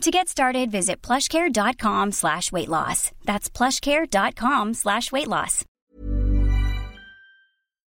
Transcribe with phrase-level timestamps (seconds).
[0.00, 3.10] To get started, visit plushcare.com slash weight loss.
[3.26, 5.64] That's plushcare.com slash weight loss.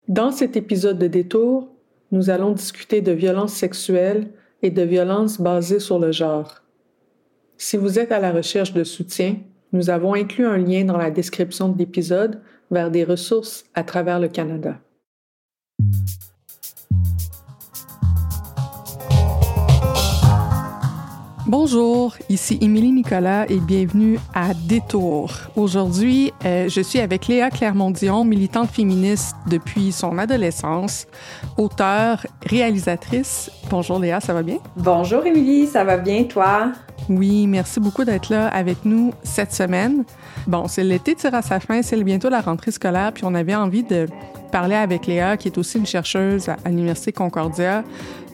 [0.09, 1.69] Dans cet épisode de Détour,
[2.11, 4.31] nous allons discuter de violences sexuelles
[4.63, 6.63] et de violences basées sur le genre.
[7.59, 9.37] Si vous êtes à la recherche de soutien,
[9.75, 14.19] nous avons inclus un lien dans la description de l'épisode vers des ressources à travers
[14.19, 14.81] le Canada.
[21.51, 25.33] Bonjour, ici Émilie Nicolas et bienvenue à Détour.
[25.57, 31.09] Aujourd'hui, euh, je suis avec Léa Clermont-Dion, militante féministe depuis son adolescence,
[31.59, 33.51] auteure, réalisatrice.
[33.69, 34.59] Bonjour Léa, ça va bien?
[34.77, 36.71] Bonjour Émilie, ça va bien toi?
[37.11, 40.05] Oui, merci beaucoup d'être là avec nous cette semaine.
[40.47, 43.57] Bon, c'est l'été tire à sa fin, c'est bientôt la rentrée scolaire, puis on avait
[43.57, 44.07] envie de
[44.53, 47.83] parler avec Léa, qui est aussi une chercheuse à l'Université Concordia,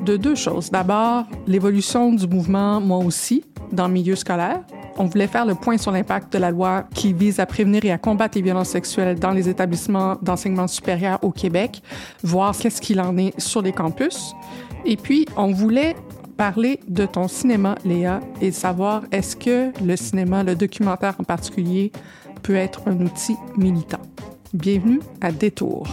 [0.05, 0.71] de deux choses.
[0.71, 4.61] D'abord, l'évolution du mouvement Moi aussi dans le milieu scolaire.
[4.99, 7.93] On voulait faire le point sur l'impact de la loi qui vise à prévenir et
[7.93, 11.83] à combattre les violences sexuelles dans les établissements d'enseignement supérieur au Québec,
[12.23, 14.35] voir qu'est-ce qu'il en est sur les campus.
[14.85, 15.97] Et puis, on voulait
[16.37, 21.93] parler de ton cinéma, Léa, et savoir est-ce que le cinéma, le documentaire en particulier,
[22.43, 24.03] peut être un outil militant.
[24.53, 25.87] Bienvenue à Détour.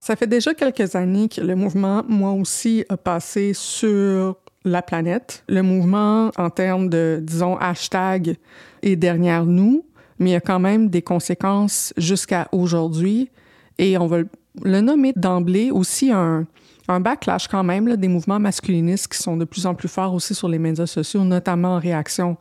[0.00, 5.42] Ça fait déjà quelques années que le mouvement, moi aussi, a passé sur la planète.
[5.48, 8.36] Le mouvement, en termes de, disons, hashtag,
[8.82, 9.84] est derrière nous,
[10.18, 13.30] mais il y a quand même des conséquences jusqu'à aujourd'hui.
[13.78, 14.18] Et on va
[14.62, 16.46] le nommer d'emblée aussi un,
[16.88, 20.34] un backlash quand même des mouvements masculinistes qui sont de plus en plus forts aussi
[20.34, 22.36] sur les médias sociaux, notamment en réaction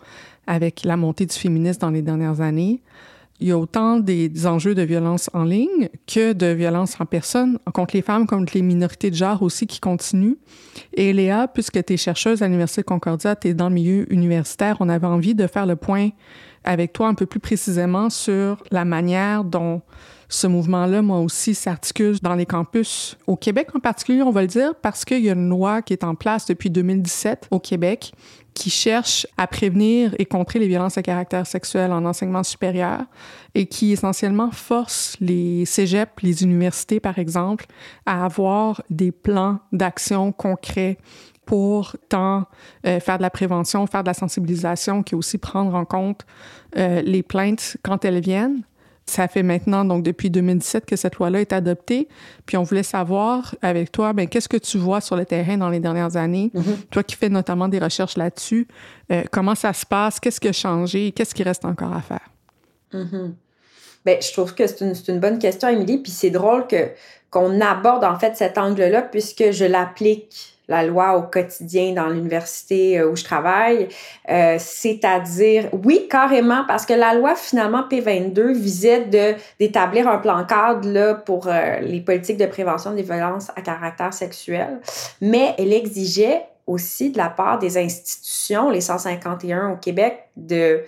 [0.47, 2.81] avec la montée du féminisme dans les dernières années.
[3.41, 7.59] Il y a autant des, enjeux de violence en ligne que de violence en personne
[7.74, 10.38] contre les femmes, contre les minorités de genre aussi qui continuent.
[10.94, 14.78] Et Léa, puisque tu es chercheuse à l'Université Concordia, tu es dans le milieu universitaire,
[14.80, 16.12] on avait envie de faire le point
[16.66, 19.81] avec toi un peu plus précisément sur la manière dont
[20.28, 23.18] ce mouvement-là, moi aussi, s'articule dans les campus.
[23.28, 25.94] Au Québec en particulier, on va le dire, parce qu'il y a une loi qui
[25.94, 28.12] est en place depuis 2017 au Québec
[28.56, 33.02] qui cherche à prévenir et contrer les violences à caractère sexuel en enseignement supérieur
[33.54, 37.66] et qui essentiellement force les cégeps, les universités par exemple,
[38.06, 40.98] à avoir des plans d'action concrets
[41.45, 42.45] pour tant
[42.85, 46.25] euh, faire de la prévention, faire de la sensibilisation, qui aussi prendre en compte
[46.78, 48.63] euh, les plaintes quand elles viennent.
[49.07, 52.07] Ça fait maintenant, donc depuis 2017, que cette loi-là est adoptée.
[52.47, 55.69] Puis on voulait savoir avec toi, ben qu'est-ce que tu vois sur le terrain dans
[55.69, 56.51] les dernières années?
[56.56, 56.88] Mm-hmm.
[56.89, 58.67] Toi qui fais notamment des recherches là-dessus,
[59.12, 60.19] euh, comment ça se passe?
[60.19, 61.12] Qu'est-ce qui a changé?
[61.12, 62.27] Qu'est-ce qui reste encore à faire?
[62.94, 63.31] Mm-hmm.
[64.07, 66.00] Bien, je trouve que c'est une, une, bonne question, Émilie.
[66.00, 66.89] Puis c'est drôle que
[67.29, 73.00] qu'on aborde en fait cet angle-là puisque je l'applique la loi au quotidien dans l'université
[73.00, 73.88] euh, où je travaille,
[74.30, 79.06] euh, c'est-à-dire, oui, carrément, parce que la loi finalement P22 visait
[79.59, 84.14] d'établir un plan cadre là, pour euh, les politiques de prévention des violences à caractère
[84.14, 84.80] sexuel,
[85.22, 90.84] mais elle exigeait aussi de la part des institutions, les 151 au Québec, de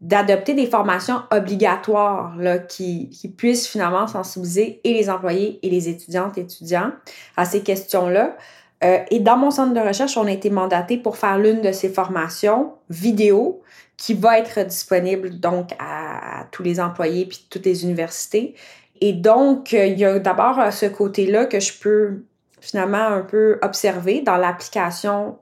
[0.00, 5.88] d'adopter des formations obligatoires là, qui, qui puissent finalement sensibiliser et les employés et les
[5.88, 6.90] étudiantes et étudiants
[7.38, 8.36] à ces questions-là.
[8.84, 11.72] Euh, et dans mon centre de recherche, on a été mandaté pour faire l'une de
[11.72, 13.62] ces formations vidéo
[13.96, 18.54] qui va être disponible donc à, tous les employés puis toutes les universités.
[19.00, 22.24] Et donc, euh, il y a d'abord euh, ce côté-là que je peux
[22.60, 25.38] finalement un peu observer dans l'application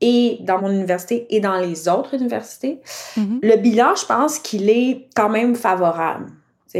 [0.00, 2.80] et dans mon université et dans les autres universités.
[3.16, 3.38] Mm-hmm.
[3.42, 6.26] Le bilan, je pense qu'il est quand même favorable.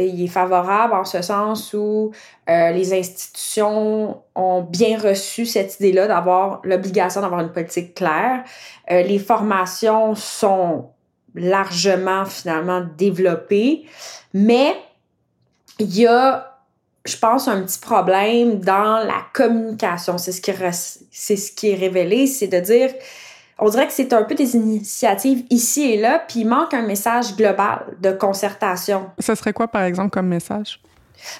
[0.05, 2.11] Il est favorable en ce sens où
[2.49, 8.43] euh, les institutions ont bien reçu cette idée-là d'avoir l'obligation d'avoir une politique claire.
[8.91, 10.89] Euh, les formations sont
[11.35, 13.85] largement finalement développées,
[14.33, 14.75] mais
[15.79, 16.57] il y a,
[17.05, 20.17] je pense, un petit problème dans la communication.
[20.17, 20.51] C'est ce qui,
[21.11, 22.91] c'est ce qui est révélé, c'est de dire
[23.59, 26.83] on dirait que c'est un peu des initiatives ici et là, puis il manque un
[26.83, 29.09] message global de concertation.
[29.19, 30.79] Ça serait quoi, par exemple, comme message?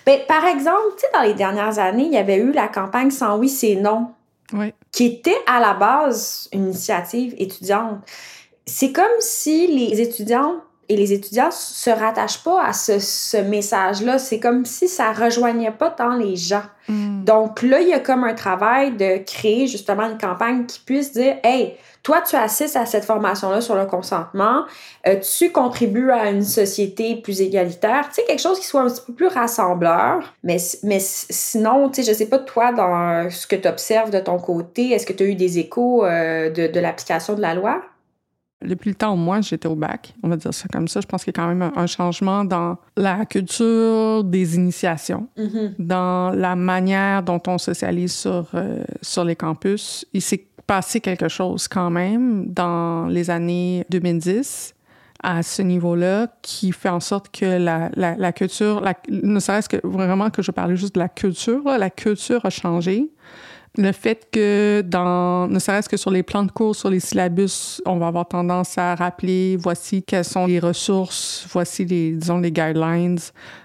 [0.05, 3.11] Bien, par exemple, tu sais, dans les dernières années, il y avait eu la campagne
[3.11, 4.11] Sans oui, c'est non,
[4.53, 4.73] oui.
[4.91, 7.99] qui était à la base une initiative étudiante.
[8.65, 10.55] C'est comme si les étudiants
[10.89, 14.17] et les étudiants se rattachent pas à ce, ce message-là.
[14.17, 16.63] C'est comme si ça rejoignait pas tant les gens.
[16.87, 17.23] Mm.
[17.25, 21.11] Donc là, il y a comme un travail de créer justement une campagne qui puisse
[21.11, 24.63] dire, hey, toi, tu assistes à cette formation-là sur le consentement,
[25.07, 28.87] euh, tu contribues à une société plus égalitaire, tu sais, quelque chose qui soit un
[28.87, 30.33] petit peu plus rassembleur.
[30.41, 34.19] Mais, mais sinon, tu sais, je sais pas, toi, dans ce que tu observes de
[34.19, 37.53] ton côté, est-ce que tu as eu des échos euh, de, de l'application de la
[37.53, 37.81] loi?
[38.65, 41.05] Depuis le temps où moi j'étais au bac, on va dire ça comme ça, je
[41.05, 45.73] pense qu'il y a quand même un changement dans la culture des initiations, mm-hmm.
[45.77, 50.05] dans la manière dont on socialise sur, euh, sur les campus.
[50.13, 54.73] Il s'est passé quelque chose quand même dans les années 2010
[55.23, 59.69] à ce niveau-là qui fait en sorte que la, la, la culture, la, ne serait-ce
[59.69, 63.09] que vraiment que je parlais juste de la culture, là, la culture a changé
[63.77, 67.81] le fait que dans, ne serait-ce que sur les plans de cours, sur les syllabus,
[67.85, 72.51] on va avoir tendance à rappeler voici quelles sont les ressources, voici les, disons, les
[72.51, 73.19] guidelines,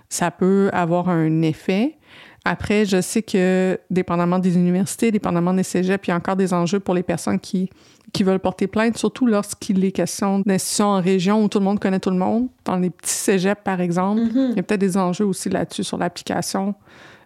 [0.08, 1.96] ça peut avoir un effet.
[2.44, 6.52] Après, je sais que, dépendamment des universités, dépendamment des cégeps, il y a encore des
[6.52, 7.70] enjeux pour les personnes qui,
[8.12, 11.78] qui veulent porter plainte, surtout lorsqu'il est question d'institutions en région où tout le monde
[11.78, 12.48] connaît tout le monde.
[12.64, 14.50] Dans les petits cégeps, par exemple, mm-hmm.
[14.50, 16.74] il y a peut-être des enjeux aussi là-dessus sur l'application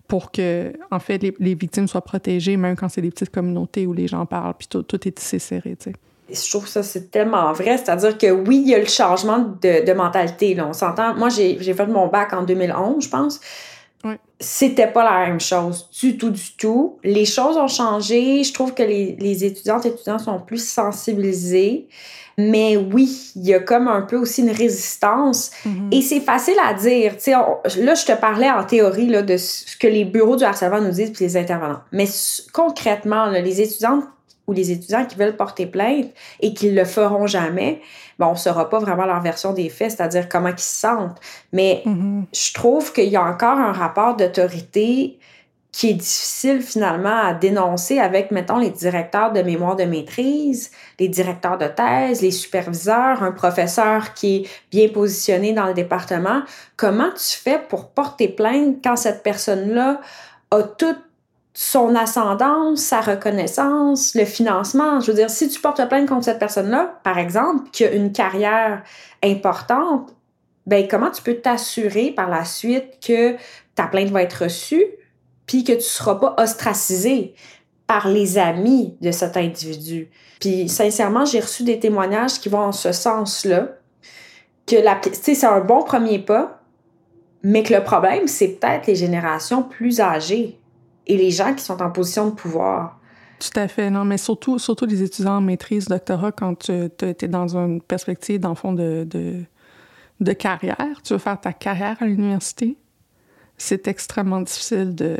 [0.08, 3.92] pour que, en fait, les, victimes soient protégées, même quand c'est des petites communautés où
[3.92, 5.96] les gens parlent, puis tout, tout est tissé serré, tu sais.
[6.28, 7.78] Je trouve ça, c'est tellement vrai.
[7.78, 10.54] C'est-à-dire que oui, il y a le changement de, de mentalité.
[10.54, 10.66] Là.
[10.66, 11.14] On s'entend.
[11.14, 13.40] Moi, j'ai fait mon bac en 2011, je pense.
[14.38, 16.98] C'était pas la même chose du tout, du tout.
[17.02, 18.44] Les choses ont changé.
[18.44, 21.88] Je trouve que les, les étudiantes et étudiants sont plus sensibilisés.
[22.38, 25.52] Mais oui, il y a comme un peu aussi une résistance.
[25.64, 25.94] Mm-hmm.
[25.96, 27.14] Et c'est facile à dire.
[27.18, 30.80] sais, là, je te parlais en théorie là, de ce que les bureaux du harcèlement
[30.80, 31.80] nous disent puis les intervenants.
[31.92, 32.06] Mais
[32.52, 34.04] concrètement, là, les étudiantes
[34.46, 36.08] ou les étudiants qui veulent porter plainte
[36.40, 37.80] et qui le feront jamais,
[38.18, 41.20] ben, on ne saura pas vraiment leur version des faits, c'est-à-dire comment ils se sentent.
[41.52, 42.24] Mais mm-hmm.
[42.32, 45.18] je trouve qu'il y a encore un rapport d'autorité
[45.76, 51.08] qui est difficile finalement à dénoncer avec, mettons, les directeurs de mémoire de maîtrise, les
[51.08, 56.40] directeurs de thèse, les superviseurs, un professeur qui est bien positionné dans le département.
[56.78, 60.00] Comment tu fais pour porter plainte quand cette personne-là
[60.50, 60.96] a toute
[61.58, 65.00] son ascendance, sa reconnaissance, le financement.
[65.00, 68.12] Je veux dire, si tu portes plainte contre cette personne-là, par exemple, qui a une
[68.12, 68.82] carrière
[69.24, 70.14] importante,
[70.66, 73.36] ben comment tu peux t'assurer par la suite que
[73.74, 74.84] ta plainte va être reçue,
[75.46, 77.34] puis que tu seras pas ostracisé
[77.86, 80.10] par les amis de cet individu?
[80.40, 83.68] Puis sincèrement, j'ai reçu des témoignages qui vont en ce sens-là,
[84.66, 86.60] que la, c'est un bon premier pas,
[87.42, 90.58] mais que le problème, c'est peut-être les générations plus âgées
[91.06, 92.98] et les gens qui sont en position de pouvoir.
[93.38, 97.28] Tout à fait, non, mais surtout, surtout les étudiants en maîtrise, doctorat, quand tu es
[97.28, 99.06] dans une perspective, dans le fond, de,
[100.20, 102.76] de, carrière, tu veux faire ta carrière à l'université,
[103.58, 105.18] c'est extrêmement difficile de,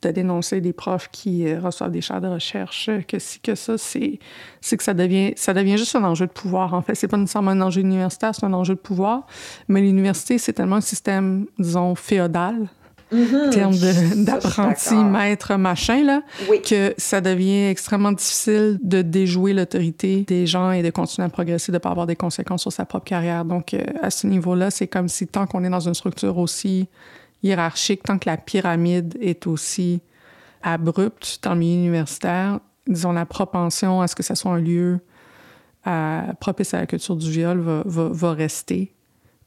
[0.00, 3.76] de, dénoncer des profs qui euh, reçoivent des chaires de recherche, que si, que ça,
[3.76, 4.18] c'est
[4.62, 6.72] que ça devient, ça devient juste un enjeu de pouvoir.
[6.72, 9.26] En fait, c'est pas nécessairement un enjeu universitaire, c'est un enjeu de pouvoir.
[9.68, 12.70] Mais l'université, c'est tellement un système, disons, féodal,
[13.12, 13.46] Mm-hmm.
[13.46, 16.62] en termes d'apprenti, maître, machin, là, oui.
[16.62, 21.72] que ça devient extrêmement difficile de déjouer l'autorité des gens et de continuer à progresser,
[21.72, 23.44] de ne pas avoir des conséquences sur sa propre carrière.
[23.44, 26.88] Donc, euh, à ce niveau-là, c'est comme si tant qu'on est dans une structure aussi
[27.42, 30.00] hiérarchique, tant que la pyramide est aussi
[30.62, 35.00] abrupte dans le milieu universitaire, disons, la propension à ce que ça soit un lieu
[35.84, 38.94] à, propice à la culture du viol va, va, va rester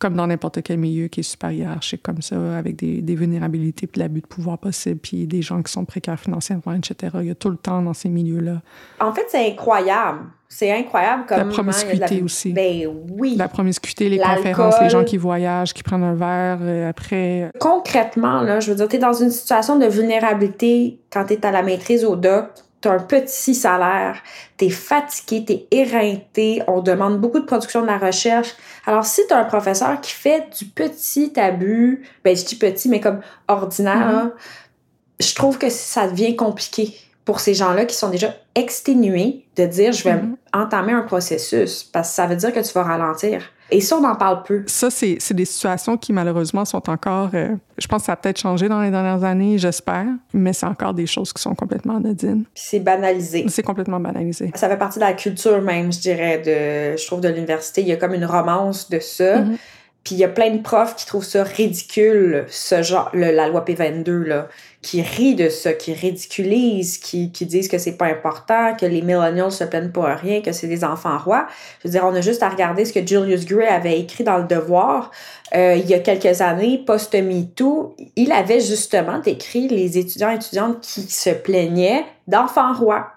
[0.04, 3.88] comme dans n'importe quel milieu qui est super hiérarchique comme ça, avec des, des vulnérabilités
[3.88, 7.16] puis l'abus de pouvoir possible, puis des gens qui sont précaires financièrement, etc.
[7.22, 8.62] Il y a tout le temps dans ces milieux-là.
[9.00, 10.26] En fait, c'est incroyable.
[10.50, 12.24] C'est incroyable comme La promiscuité la...
[12.26, 12.52] aussi.
[12.52, 12.86] Ben
[13.18, 13.36] oui.
[13.38, 17.50] La promiscuité, les conférences, les gens qui voyagent, qui prennent un verre euh, après.
[17.62, 21.46] Concrètement, là, je veux dire, tu es dans une situation de vulnérabilité quand tu es
[21.46, 22.50] à la maîtrise au doc,
[22.84, 24.18] tu as un petit salaire,
[24.58, 28.50] tu es fatigué, tu es éreinté, on demande beaucoup de production de la recherche.
[28.86, 32.90] Alors, si tu as un professeur qui fait du petit abus, ben je dis petit,
[32.90, 35.26] mais comme ordinaire, mm-hmm.
[35.26, 39.94] je trouve que ça devient compliqué pour ces gens-là qui sont déjà exténués de dire
[39.94, 40.36] je vais mm-hmm.
[40.52, 43.44] entamer un processus parce que ça veut dire que tu vas ralentir.
[43.74, 44.64] Et ça, on en parle peu.
[44.68, 47.32] Ça, c'est des situations qui, malheureusement, sont encore...
[47.34, 50.68] Euh, je pense que ça a peut-être changé dans les dernières années, j'espère, mais c'est
[50.68, 52.46] encore des choses qui sont complètement anodines.
[52.54, 53.46] c'est banalisé.
[53.48, 54.52] C'est complètement banalisé.
[54.54, 57.82] Ça fait partie de la culture même, je dirais, de, je trouve, de l'université.
[57.82, 59.40] Il y a comme une romance de ça.
[59.40, 59.58] Mm-hmm.
[60.04, 63.64] Puis il y a plein de profs qui trouvent ça ridicule, ce genre, la loi
[63.66, 64.50] P22, là,
[64.82, 69.02] qui rit de ça, qui ridiculise, qui, qui disent que c'est pas important, que les
[69.02, 71.48] millennials se plaignent pour rien, que c'est des enfants rois.
[71.82, 74.40] Je veux dire, on a juste à regarder ce que Julius Gray avait écrit dans
[74.40, 75.10] Le Devoir
[75.56, 77.96] euh, il y a quelques années, post-MeToo.
[78.16, 83.13] Il avait justement décrit les étudiants et étudiantes qui se plaignaient d'enfants rois.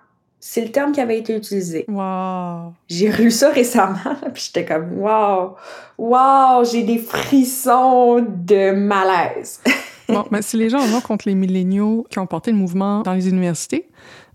[0.49, 1.85] C'est le terme qui avait été utilisé.
[1.89, 2.73] Wow.
[2.89, 3.99] J'ai lu ça récemment,
[4.33, 5.57] puis j'étais comme wow,
[5.99, 9.61] wow, j'ai des frissons de malaise.
[10.09, 13.15] bon, mais si les gens ont contre les milléniaux qui ont porté le mouvement dans
[13.15, 13.89] les universités,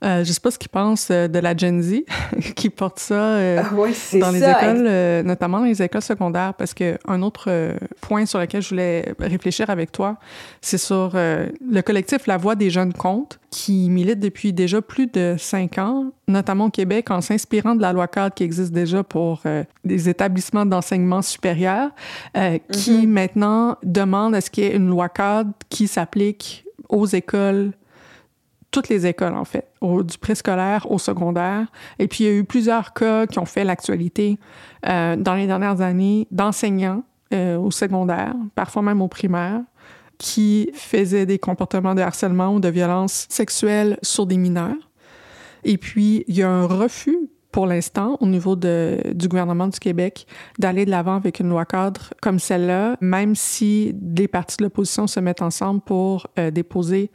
[0.03, 2.03] euh, je sais pas ce qu'ils pensent euh, de la Gen Z
[2.55, 3.69] qui porte ça euh, ah
[4.19, 8.39] dans les écoles, euh, notamment dans les écoles secondaires, parce que un autre point sur
[8.39, 10.17] lequel je voulais réfléchir avec toi,
[10.61, 15.35] c'est sur le collectif La Voix des jeunes comptes qui milite depuis déjà plus de
[15.37, 19.43] cinq ans, notamment au Québec, en s'inspirant de la loi cadre qui existe déjà pour
[19.83, 21.91] les établissements d'enseignement supérieur,
[22.71, 23.07] qui mm-hmm.
[23.07, 27.71] maintenant demande à ce qu'il y ait une loi cadre qui s'applique aux écoles
[28.71, 31.67] toutes les écoles, en fait, du préscolaire au secondaire.
[31.99, 34.39] Et puis, il y a eu plusieurs cas qui ont fait l'actualité
[34.87, 39.61] euh, dans les dernières années d'enseignants euh, au secondaire, parfois même au primaire,
[40.17, 44.89] qui faisaient des comportements de harcèlement ou de violence sexuelle sur des mineurs.
[45.63, 47.17] Et puis, il y a un refus
[47.51, 50.25] pour l'instant, au niveau du gouvernement du Québec,
[50.57, 55.07] d'aller de l'avant avec une loi cadre comme celle-là, même si les partis de l'opposition
[55.07, 57.11] se mettent ensemble pour euh, déposer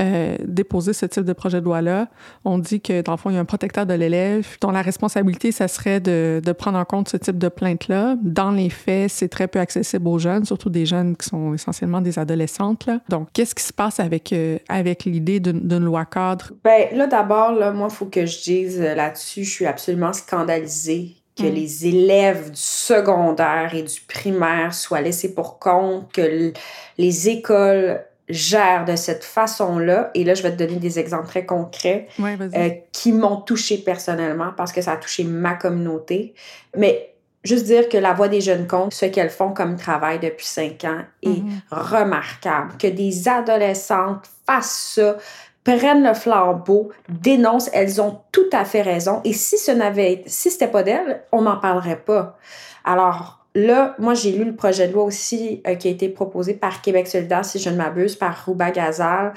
[0.00, 2.08] euh, déposer ce type de projet de loi-là.
[2.44, 4.82] On dit que, dans le fond, il y a un protecteur de l'élève dont la
[4.82, 8.16] responsabilité, ça serait de, de prendre en compte ce type de plainte-là.
[8.22, 12.00] Dans les faits, c'est très peu accessible aux jeunes, surtout des jeunes qui sont essentiellement
[12.00, 12.86] des adolescentes.
[12.86, 13.00] Là.
[13.08, 16.52] Donc, qu'est-ce qui se passe avec, euh, avec l'idée d'une loi cadre?
[16.64, 20.12] Ben là, d'abord, là, moi, il faut que je dise euh, là-dessus, je suis absolument
[20.12, 21.54] scandalisée que mm.
[21.54, 26.52] les élèves du secondaire et du primaire soient laissés pour compte, que
[26.98, 31.46] les écoles gère de cette façon-là, et là, je vais te donner des exemples très
[31.46, 36.34] concrets euh, qui m'ont touché personnellement parce que ça a touché ma communauté.
[36.76, 40.46] Mais juste dire que la voix des jeunes comptes, ce qu'elles font comme travail depuis
[40.46, 41.60] cinq ans est mm-hmm.
[41.70, 42.72] remarquable.
[42.78, 45.16] Que des adolescentes fassent ça,
[45.64, 49.20] prennent le flambeau, dénoncent, elles ont tout à fait raison.
[49.24, 52.38] Et si ce n'avait, si c'était pas d'elles, on n'en parlerait pas.
[52.84, 56.54] Alors, Là, moi, j'ai lu le projet de loi aussi euh, qui a été proposé
[56.54, 59.32] par Québec solidaire, si je ne m'abuse, par Rouba Gazal.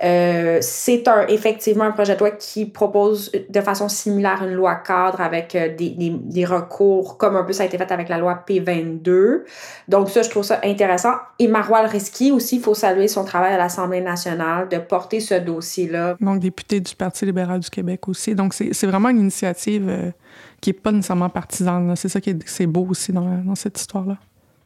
[0.00, 4.76] Euh, c'est un, effectivement un projet de loi qui propose de façon similaire une loi
[4.76, 8.08] cadre avec euh, des, des, des, recours, comme un peu ça a été fait avec
[8.08, 9.40] la loi P22.
[9.88, 11.14] Donc ça, je trouve ça intéressant.
[11.40, 15.34] Et Marois Risky aussi, il faut saluer son travail à l'Assemblée nationale de porter ce
[15.34, 16.16] dossier-là.
[16.20, 18.36] Donc député du Parti libéral du Québec aussi.
[18.36, 19.90] Donc c'est vraiment une initiative
[20.64, 21.94] qui n'est pas nécessairement partisane.
[21.94, 24.16] C'est ça qui est, beau aussi dans, cette histoire-là.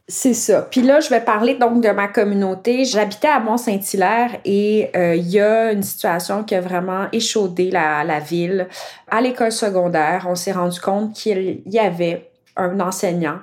[0.07, 0.61] C'est ça.
[0.61, 2.85] Puis là, je vais parler donc de ma communauté.
[2.85, 8.05] J'habitais à Mont-Saint-Hilaire et euh, il y a une situation qui a vraiment échaudé la,
[8.05, 8.69] la ville.
[9.11, 13.39] À l'école secondaire, on s'est rendu compte qu'il y avait un enseignant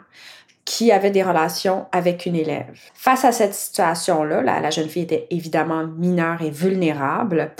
[0.66, 2.66] qui avait des relations avec une élève.
[2.92, 7.52] Face à cette situation-là, la, jeune fille était évidemment mineure et vulnérable.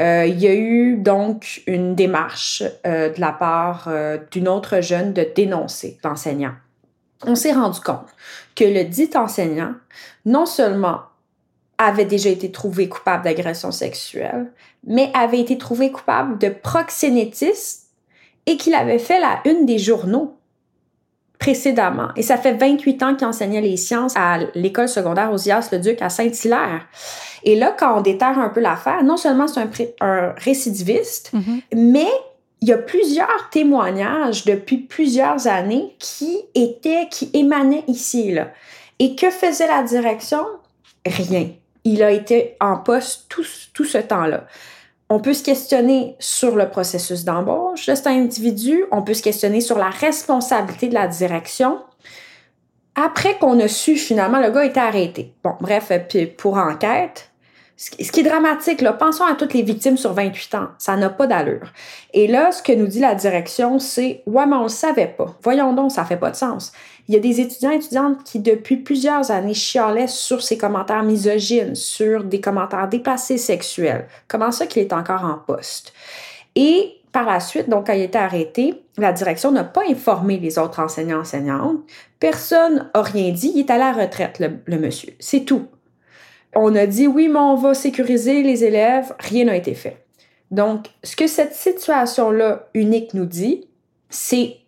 [0.00, 4.80] Euh, il y a eu donc une démarche euh, de la part euh, d'une autre
[4.80, 6.54] jeune de dénoncer l'enseignant.
[7.26, 8.08] On s'est rendu compte
[8.56, 9.74] que le dit enseignant,
[10.24, 11.02] non seulement
[11.76, 14.50] avait déjà été trouvé coupable d'agression sexuelle,
[14.86, 17.88] mais avait été trouvé coupable de proxénétisme
[18.46, 20.38] et qu'il avait fait la une des journaux
[21.38, 22.08] précédemment.
[22.16, 26.86] Et ça fait 28 ans qu'il enseignait les sciences à l'école secondaire Osias-le-Duc à Saint-Hilaire.
[27.42, 31.76] Et là, quand on déterre un peu l'affaire, non seulement c'est un, un, récidiviste, mm-hmm.
[31.76, 32.08] mais
[32.60, 38.52] il y a plusieurs témoignages depuis plusieurs années qui étaient, qui émanaient ici là.
[38.98, 40.46] Et que faisait la direction?
[41.04, 41.50] Rien.
[41.84, 44.46] Il a été en poste tout, tout ce temps-là.
[45.14, 48.84] On peut se questionner sur le processus d'embauche de cet individu.
[48.90, 51.78] On peut se questionner sur la responsabilité de la direction.
[52.96, 55.32] Après qu'on a su finalement, le gars était arrêté.
[55.44, 55.92] Bon, bref,
[56.36, 57.30] pour enquête,
[57.76, 60.68] Ce qui est dramatique, pensons à toutes les victimes sur 28 ans.
[60.78, 61.72] Ça n'a pas d'allure.
[62.12, 65.34] Et là, ce que nous dit la direction, c'est Ouais, mais on le savait pas.
[65.42, 66.72] Voyons donc, ça fait pas de sens.
[67.08, 71.02] Il y a des étudiants et étudiantes qui, depuis plusieurs années, chialaient sur ces commentaires
[71.02, 74.06] misogynes, sur des commentaires dépassés sexuels.
[74.28, 75.92] Comment ça qu'il est encore en poste?
[76.54, 80.38] Et par la suite, donc, quand il a été arrêté, la direction n'a pas informé
[80.38, 81.80] les autres enseignants-enseignantes.
[82.20, 83.52] Personne n'a rien dit.
[83.54, 85.12] Il est à la retraite, le monsieur.
[85.18, 85.66] C'est tout
[86.56, 90.04] on a dit oui, mais on va sécuriser les élèves, rien n'a été fait.
[90.50, 93.68] Donc, ce que cette situation-là unique nous dit,
[94.08, 94.58] c'est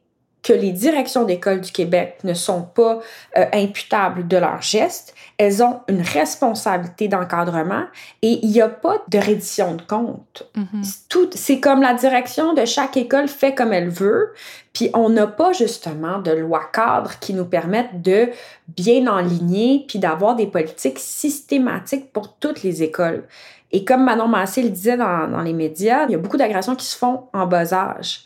[0.46, 3.00] que les directions d'école du Québec ne sont pas
[3.36, 5.12] euh, imputables de leurs gestes.
[5.38, 7.82] Elles ont une responsabilité d'encadrement
[8.22, 10.48] et il n'y a pas de reddition de compte.
[10.56, 11.30] Mm-hmm.
[11.34, 14.34] C'est comme la direction de chaque école fait comme elle veut,
[14.72, 18.30] puis on n'a pas justement de loi cadre qui nous permettent de
[18.68, 23.24] bien enligner puis d'avoir des politiques systématiques pour toutes les écoles.
[23.72, 26.76] Et comme Manon Massé le disait dans, dans les médias, il y a beaucoup d'agressions
[26.76, 28.24] qui se font en bas âge.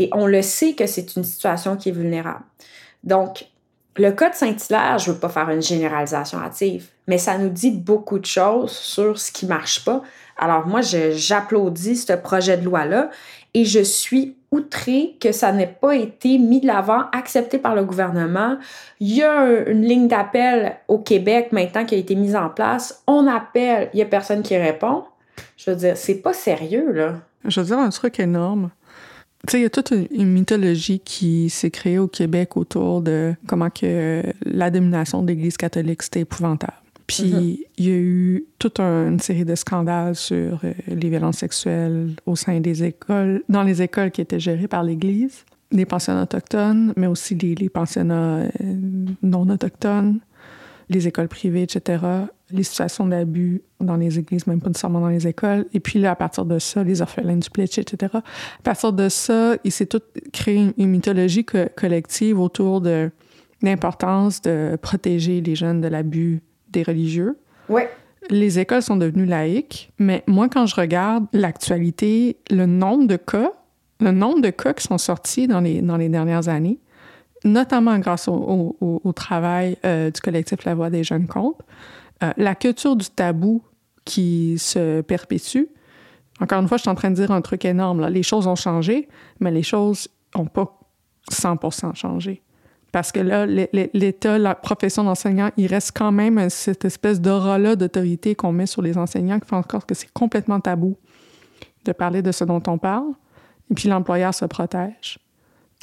[0.00, 2.40] Et on le sait que c'est une situation qui est vulnérable.
[3.04, 3.44] Donc,
[3.96, 7.50] le cas de Saint-Hilaire, je ne veux pas faire une généralisation hâtive, mais ça nous
[7.50, 10.00] dit beaucoup de choses sur ce qui ne marche pas.
[10.38, 13.10] Alors moi, j'applaudis ce projet de loi-là
[13.52, 17.84] et je suis outrée que ça n'ait pas été mis de l'avant, accepté par le
[17.84, 18.56] gouvernement.
[19.00, 23.02] Il y a une ligne d'appel au Québec maintenant qui a été mise en place.
[23.06, 25.04] On appelle, il n'y a personne qui répond.
[25.58, 27.16] Je veux dire, c'est pas sérieux, là.
[27.44, 28.70] Je veux dire un truc énorme.
[29.46, 33.34] Tu sais, il y a toute une mythologie qui s'est créée au Québec autour de
[33.46, 36.74] comment que la domination de l'Église catholique, c'était épouvantable.
[37.06, 37.66] Puis mm-hmm.
[37.78, 42.36] il y a eu toute une série de scandales sur euh, les violences sexuelles au
[42.36, 47.08] sein des écoles, dans les écoles qui étaient gérées par l'Église, les pensionnats autochtones, mais
[47.08, 48.48] aussi les, les pensionnats euh,
[49.22, 50.20] non autochtones
[50.90, 52.04] les écoles privées, etc.,
[52.50, 55.66] les situations d'abus dans les églises, même pas nécessairement dans les écoles.
[55.72, 58.12] Et puis là, à partir de ça, les orphelins du Pletch, etc.
[58.14, 63.10] À partir de ça, il s'est tout créé une, mythologie collective autour de
[63.62, 67.38] l'importance de protéger les jeunes de l'abus des religieux.
[67.68, 67.88] Ouais.
[68.28, 73.52] Les écoles sont devenues laïques, mais moi, quand je regarde l'actualité, le nombre de cas,
[74.00, 76.78] le nombre de cas qui sont sortis dans les, dans les dernières années,
[77.44, 81.60] notamment grâce au, travail euh, du collectif La Voix des jeunes comptes,
[82.22, 83.62] euh, la culture du tabou
[84.04, 85.64] qui se perpétue.
[86.40, 88.00] Encore une fois, je suis en train de dire un truc énorme.
[88.00, 88.10] Là.
[88.10, 89.08] Les choses ont changé,
[89.40, 90.78] mais les choses n'ont pas
[91.30, 92.42] 100 changé.
[92.92, 98.34] Parce que là, l'État, la profession d'enseignant, il reste quand même cette espèce d'aura-là d'autorité
[98.34, 100.96] qu'on met sur les enseignants qui fait encore que c'est complètement tabou
[101.84, 103.12] de parler de ce dont on parle.
[103.70, 105.18] Et puis l'employeur se protège.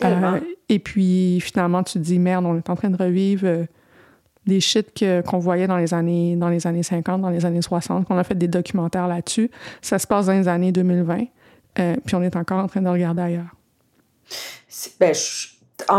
[0.03, 3.65] Euh, et puis finalement, tu te dis merde, on est en train de revivre euh,
[4.45, 8.07] des shit qu'on voyait dans les années dans les années 50, dans les années 60,
[8.07, 9.49] qu'on a fait des documentaires là-dessus.
[9.81, 11.23] Ça se passe dans les années 2020,
[11.79, 13.55] euh, puis on est encore en train de regarder ailleurs.
[14.99, 15.56] Ben, je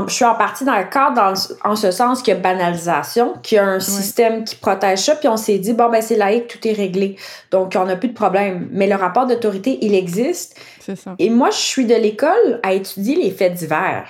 [0.08, 3.56] je suis en partie dans le cadre en ce sens qu'il y a banalisation, qu'il
[3.56, 6.48] y a un système qui protège ça, puis on s'est dit, bon, ben c'est laïque,
[6.48, 7.16] tout est réglé.
[7.50, 8.68] Donc, on n'a plus de problème.
[8.72, 10.58] Mais le rapport d'autorité, il existe.
[10.80, 11.14] C'est ça.
[11.18, 14.08] Et moi, je suis de l'école à étudier les faits divers.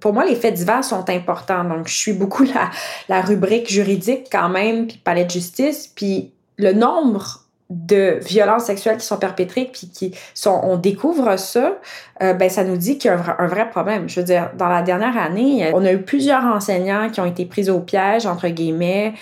[0.00, 1.64] Pour moi, les faits divers sont importants.
[1.64, 2.70] Donc, je suis beaucoup la,
[3.08, 8.98] la rubrique juridique quand même, puis palais de justice, puis le nombre de violences sexuelles
[8.98, 11.78] qui sont perpétrées puis qui sont on découvre ça
[12.22, 14.68] euh, ben ça nous dit qu'il y a un vrai, problème je veux dire dans
[14.68, 18.48] la dernière année on a eu plusieurs enseignants qui ont été pris au piège entre
[18.48, 19.14] guillemets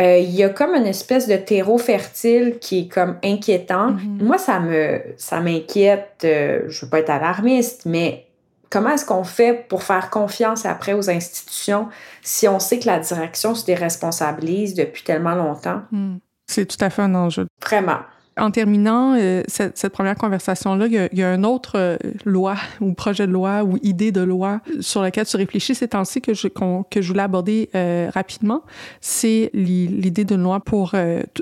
[0.00, 4.22] euh, il y a comme une espèce de terreau fertile qui est comme inquiétant mm-hmm.
[4.24, 8.26] moi ça me ça m'inquiète euh, je veux pas être alarmiste mais
[8.70, 11.88] comment est-ce qu'on fait pour faire confiance après aux institutions
[12.22, 15.82] si on sait que la direction se déresponsabilise depuis tellement longtemps?
[15.92, 16.16] Mm.
[16.54, 17.48] C'est tout à fait un enjeu.
[17.66, 17.98] Vraiment.
[18.36, 23.26] En terminant euh, cette, première conversation-là, il y, a, une autre euh, loi ou projet
[23.26, 27.02] de loi ou idée de loi sur laquelle tu réfléchis ces temps-ci que je, que
[27.02, 28.62] je voulais aborder euh, rapidement.
[29.00, 30.94] C'est l'idée d'une loi pour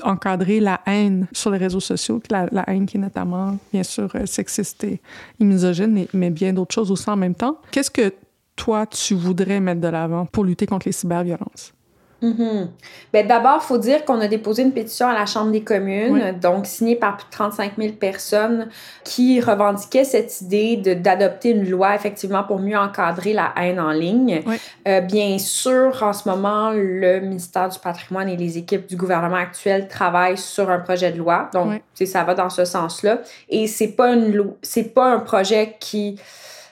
[0.02, 4.10] encadrer la haine sur les réseaux sociaux, la, la, haine qui est notamment, bien sûr,
[4.24, 5.02] sexiste et,
[5.40, 7.58] misogyne, mais bien d'autres choses aussi en même temps.
[7.70, 8.14] Qu'est-ce que
[8.56, 11.74] toi, tu voudrais mettre de l'avant pour lutter contre les cyberviolences?
[12.22, 12.66] Mm
[13.12, 16.66] D'abord, il faut dire qu'on a déposé une pétition à la Chambre des communes, donc
[16.66, 18.68] signée par plus de 35 000 personnes
[19.04, 24.42] qui revendiquaient cette idée d'adopter une loi effectivement pour mieux encadrer la haine en ligne.
[24.88, 29.36] Euh, bien sûr, en ce moment, le ministère du patrimoine et les équipes du gouvernement
[29.36, 33.18] actuel travaillent sur un projet de loi, donc ça va dans ce sens-là.
[33.48, 36.18] Et c'est pas une c'est pas un projet qui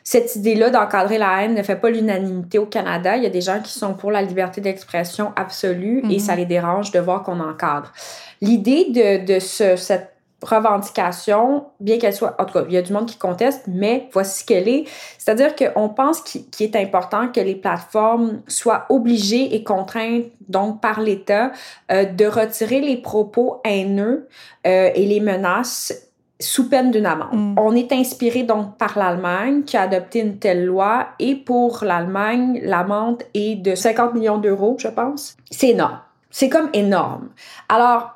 [0.04, 3.16] cette idée-là d'encadrer la haine ne fait pas l'unanimité au Canada.
[3.16, 6.38] Il y a des gens qui sont pour la liberté d'expression absolue et ça mhm.
[6.38, 7.92] les dérange de voir qu'on encadre.
[8.40, 10.10] L'idée de, de ce, cette
[10.42, 14.08] revendication, bien qu'elle soit, en tout cas, il y a du monde qui conteste, mais
[14.12, 14.84] voici ce qu'elle est.
[15.18, 21.00] C'est-à-dire qu'on pense qu'il est important que les plateformes soient obligées et contraintes, donc par
[21.00, 21.52] l'État,
[21.92, 24.28] euh, de retirer les propos haineux
[24.66, 26.09] euh, et les menaces
[26.40, 27.32] sous peine d'une amende.
[27.32, 27.54] Mm.
[27.58, 32.60] On est inspiré donc par l'Allemagne qui a adopté une telle loi et pour l'Allemagne,
[32.64, 35.36] l'amende est de 50 millions d'euros, je pense.
[35.50, 36.00] C'est énorme.
[36.30, 37.28] C'est comme énorme.
[37.68, 38.10] Alors,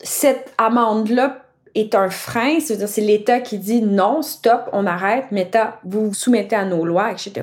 [0.00, 1.38] cette amende-là
[1.74, 6.14] est un frein, c'est-à-dire c'est l'État qui dit non, stop, on arrête, Meta, vous vous
[6.14, 7.42] soumettez à nos lois, etc.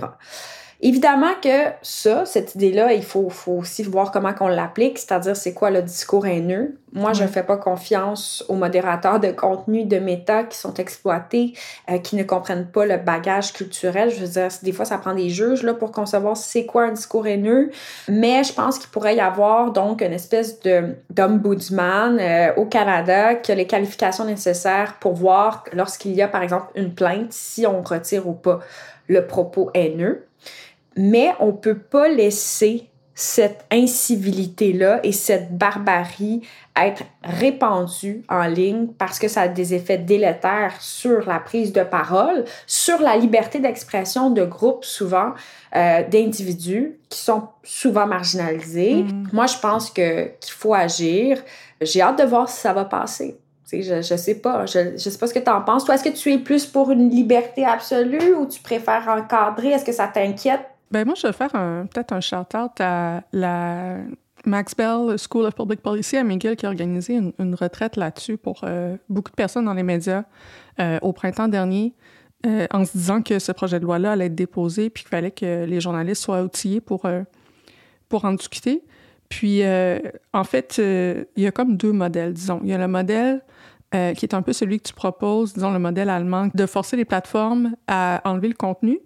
[0.84, 5.54] Évidemment que ça, cette idée-là, il faut, faut aussi voir comment on l'applique, c'est-à-dire c'est
[5.54, 6.76] quoi le discours haineux.
[6.94, 11.54] Moi, je ne fais pas confiance aux modérateurs de contenu de méta qui sont exploités,
[11.90, 14.10] euh, qui ne comprennent pas le bagage culturel.
[14.10, 16.94] Je veux dire, des fois, ça prend des juges là, pour concevoir c'est quoi un
[16.94, 17.70] discours haineux.
[18.10, 23.36] Mais je pense qu'il pourrait y avoir donc une espèce de d'ombudsman euh, au Canada
[23.36, 27.68] qui a les qualifications nécessaires pour voir lorsqu'il y a, par exemple, une plainte, si
[27.68, 28.60] on retire ou pas
[29.08, 30.26] le propos haineux
[30.96, 36.42] mais on peut pas laisser cette incivilité-là et cette barbarie
[36.76, 41.84] être répandue en ligne parce que ça a des effets délétères sur la prise de
[41.84, 45.34] parole, sur la liberté d'expression de groupes souvent,
[45.76, 49.04] euh, d'individus qui sont souvent marginalisés.
[49.04, 49.28] Mm.
[49.34, 51.38] Moi, je pense que qu'il faut agir.
[51.82, 53.38] J'ai hâte de voir si ça va passer.
[53.72, 54.66] Je, je sais pas.
[54.66, 55.86] Je, je sais pas ce que tu en penses.
[55.86, 59.70] Toi, est-ce que tu es plus pour une liberté absolue ou tu préfères encadrer?
[59.70, 60.71] Est-ce que ça t'inquiète?
[60.92, 63.98] Ben moi, je vais faire peut-être un shout-out à la
[64.46, 68.62] Max Bell School of Public Policy à McGill qui a organisé une, retraite là-dessus pour
[68.64, 70.24] euh, beaucoup de personnes dans les médias
[70.80, 71.94] euh, au printemps dernier.
[72.48, 75.30] Euh, en se disant que ce projet de loi-là allait être déposé puis qu'il fallait
[75.30, 77.08] que les journalistes soient outillés pour,
[78.10, 78.84] pour en discuter.
[79.30, 79.62] Puis,
[80.34, 82.60] en fait, il y a comme deux modèles, disons.
[82.64, 83.44] Il y a le modèle
[83.92, 87.06] qui est un peu celui que tu proposes, disons le modèle allemand, de forcer les
[87.06, 89.00] plateformes à enlever le contenu.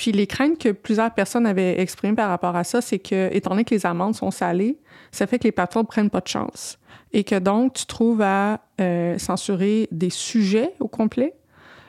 [0.00, 3.50] Puis les craintes que plusieurs personnes avaient exprimées par rapport à ça, c'est que, étant
[3.50, 4.78] donné que les amendes sont salées,
[5.12, 6.78] ça fait que les plateformes prennent pas de chance.
[7.12, 11.34] Et que donc, tu trouves à euh, censurer des sujets au complet,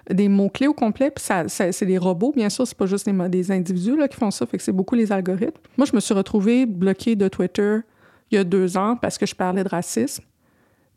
[0.10, 3.50] des mots-clés au complet, puis ça, c'est des robots, bien sûr, c'est pas juste des,
[3.50, 5.62] individus là, qui font ça, fait que c'est beaucoup les algorithmes.
[5.78, 7.78] Moi, je me suis retrouvée bloquée de Twitter
[8.30, 10.26] il y a deux ans parce que je parlais de racisme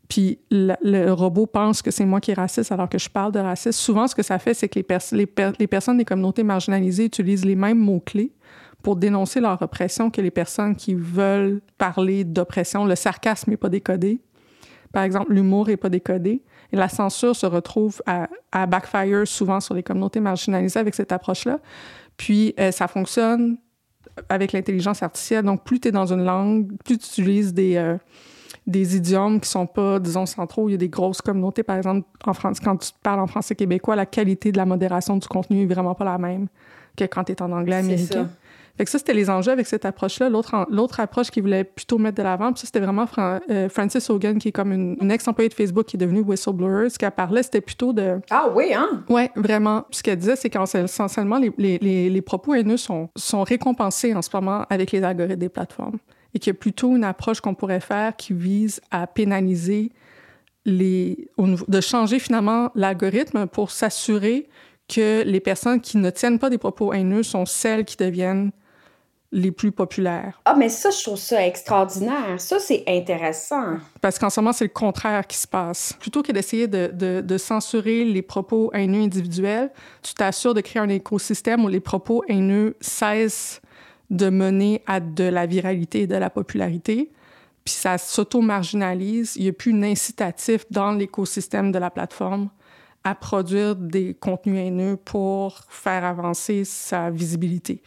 [0.07, 3.39] puis le, robot pense que c'est moi qui est raciste alors que je parle de
[3.39, 3.71] racisme.
[3.71, 7.79] Souvent, ce que ça fait, c'est que les, personnes des communautés marginalisées utilisent les mêmes
[7.79, 8.31] mots-clés
[8.83, 12.85] pour dénoncer leur oppression que les personnes qui veulent parler d'oppression.
[12.85, 14.21] Le sarcasme n'est pas décodé.
[14.93, 16.43] Par exemple, l'humour n'est pas décodé.
[16.71, 21.11] Et la censure se retrouve à, à, backfire souvent sur les communautés marginalisées avec cette
[21.11, 21.59] approche-là.
[22.15, 23.57] Puis, euh, ça fonctionne
[24.29, 25.43] avec l'intelligence artificielle.
[25.43, 27.77] Donc, plus tu es dans une langue, plus tu utilises des...
[27.77, 27.97] Euh,
[28.67, 30.69] des idiomes qui sont pas, disons, centraux.
[30.69, 33.55] Il y a des grosses communautés, par exemple, en France, quand tu parles en français
[33.55, 36.47] québécois, la qualité de la modération du contenu est vraiment pas la même
[36.97, 38.29] que quand tu es en anglais américain.
[38.77, 40.29] Fait que ça, c'était les enjeux avec cette approche-là.
[40.29, 44.49] L'autre, approche qui voulait plutôt mettre de l'avant, ça, c'était vraiment euh, Francis Hogan, qui
[44.49, 46.89] est comme une, ex-employée de Facebook qui est devenue whistleblower.
[46.89, 48.19] Ce qu'elle parlait, c'était plutôt de...
[48.29, 49.03] Ah oui, hein?
[49.07, 49.85] Oui, vraiment.
[49.91, 54.21] Ce qu'elle disait, c'est qu'essentiellement, les, les, les, les propos haineux sont, sont récompensés en
[54.21, 55.97] ce moment avec les algorithmes des plateformes
[56.35, 59.91] et qu'il y a plutôt une approche qu'on pourrait faire qui vise à pénaliser
[60.65, 64.49] les, de changer finalement l'algorithme pour s'assurer
[64.87, 68.51] que les personnes qui ne tiennent pas des propos haineux sont celles qui deviennent
[69.31, 70.41] les plus populaires.
[70.45, 72.39] Ah, mais ça, je trouve ça extraordinaire.
[72.39, 73.77] Ça, c'est intéressant.
[74.01, 75.93] Parce qu'en ce moment, c'est le contraire qui se passe.
[75.99, 79.71] Plutôt que d'essayer de, de, de, censurer les propos haineux individuels,
[80.03, 83.61] tu t'assures de créer un écosystème où les propos haineux cessent
[84.15, 87.11] de mener à de la viralité et de la popularité.
[87.63, 89.35] Puis ça s'auto-marginalise.
[89.35, 92.49] Il n'y a plus incitatif dans l'écosystème de la plateforme
[93.03, 97.81] à produire des contenus haineux pour faire avancer sa visibilité.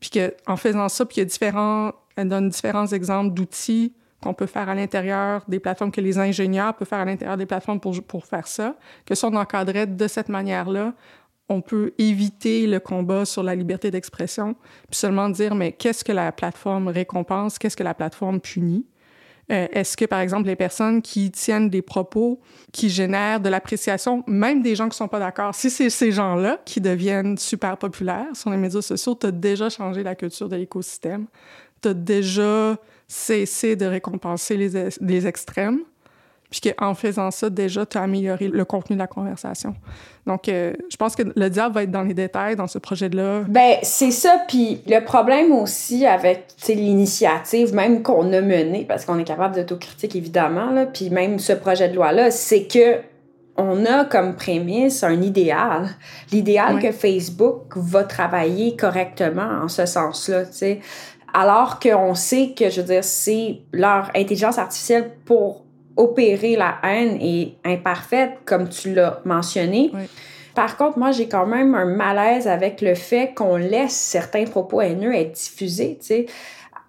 [0.00, 3.92] Puis que, en faisant ça, puis il y a différents, elle donne différents exemples d'outils
[4.22, 7.46] qu'on peut faire à l'intérieur des plateformes, que les ingénieurs peuvent faire à l'intérieur des
[7.46, 8.74] plateformes pour, pour faire ça,
[9.06, 10.92] que si on encadrait de cette manière-là,
[11.48, 14.54] on peut éviter le combat sur la liberté d'expression,
[14.90, 18.86] puis seulement dire, mais qu'est-ce que la plateforme récompense, qu'est-ce que la plateforme punit?
[19.50, 22.38] Euh, est-ce que, par exemple, les personnes qui tiennent des propos
[22.70, 26.12] qui génèrent de l'appréciation, même des gens qui ne sont pas d'accord, si c'est ces
[26.12, 30.50] gens-là qui deviennent super populaires sur les médias sociaux, tu as déjà changé la culture
[30.50, 31.26] de l'écosystème,
[31.80, 35.80] tu as déjà cessé de récompenser les, les extrêmes,
[36.50, 39.74] puis qu'en faisant ça, déjà, tu as amélioré le contenu de la conversation.
[40.26, 43.42] Donc, euh, je pense que le diable va être dans les détails dans ce projet-là.
[43.48, 44.42] Ben, c'est ça.
[44.48, 50.16] Puis le problème aussi avec l'initiative, même qu'on a menée, parce qu'on est capable d'autocritique,
[50.16, 53.00] évidemment, là, puis même ce projet de loi-là, c'est que
[53.58, 55.88] on a comme prémisse un idéal.
[56.30, 60.80] L'idéal que Facebook va travailler correctement en ce sens-là, tu sais.
[61.34, 65.64] Alors qu'on sait que, je veux dire, c'est leur intelligence artificielle pour
[65.98, 69.92] opérer la haine est imparfaite, comme tu l'as mentionné.
[70.54, 74.80] Par contre, moi, j'ai quand même un malaise avec le fait qu'on laisse certains propos
[74.80, 76.26] haineux être diffusés, tu sais.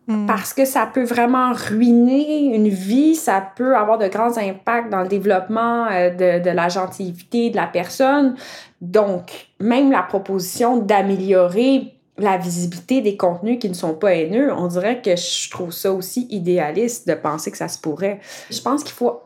[0.08, 0.26] Mm.
[0.26, 5.02] Parce que ça peut vraiment ruiner une vie, ça peut avoir de grands impacts dans
[5.02, 8.36] le développement euh, de, de la gentilité de la personne.
[8.82, 14.68] Donc, même la proposition d'améliorer la visibilité des contenus qui ne sont pas haineux, on
[14.68, 18.20] dirait que je trouve ça aussi idéaliste de penser que ça se pourrait.
[18.50, 19.22] Je pense qu'il faut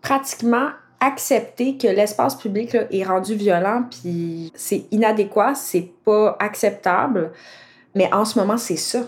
[0.00, 7.32] pratiquement accepter que l'espace public est rendu violent, puis c'est inadéquat, c'est pas acceptable.
[7.94, 9.00] Mais en ce moment, c'est ça.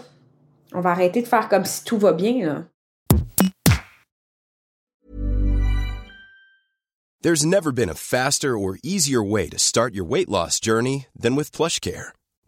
[0.74, 2.64] On va arrêter de faire comme si tout va bien, là.
[7.22, 11.36] There's never been a faster or easier way to start your weight loss journey than
[11.36, 12.10] with PlushCare.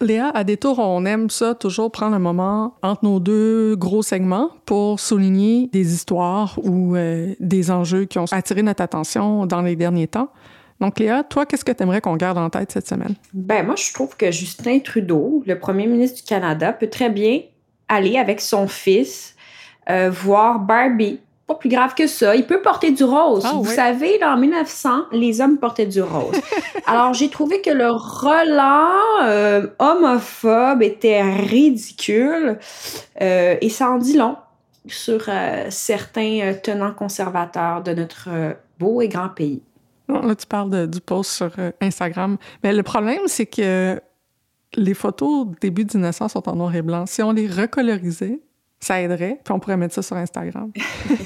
[0.00, 4.50] Léa, à Détour, on aime ça, toujours prendre un moment entre nos deux gros segments
[4.66, 9.74] pour souligner des histoires ou euh, des enjeux qui ont attiré notre attention dans les
[9.74, 10.28] derniers temps.
[10.80, 13.14] Donc, Léa, toi, qu'est-ce que tu aimerais qu'on garde en tête cette semaine?
[13.32, 17.40] Ben, moi, je trouve que Justin Trudeau, le premier ministre du Canada, peut très bien
[17.88, 19.34] aller avec son fils
[19.88, 21.20] euh, voir Barbie.
[21.46, 22.34] Pas plus grave que ça.
[22.34, 23.44] Il peut porter du rose.
[23.46, 26.34] Ah, Vous savez, en 1900, les hommes portaient du rose.
[26.86, 32.58] Alors, j'ai trouvé que le relent euh, homophobe était ridicule
[33.20, 34.36] euh, et ça en dit long
[34.88, 35.28] sur
[35.68, 38.28] certains tenants conservateurs de notre
[38.78, 39.62] beau et grand pays.
[40.08, 42.36] Là, tu parles du post sur euh, Instagram.
[42.62, 44.00] Mais le problème, c'est que
[44.74, 47.06] les photos début du naissance sont en noir et blanc.
[47.06, 48.40] Si on les recolorisait,
[48.80, 50.70] ça aiderait, puis on pourrait mettre ça sur Instagram.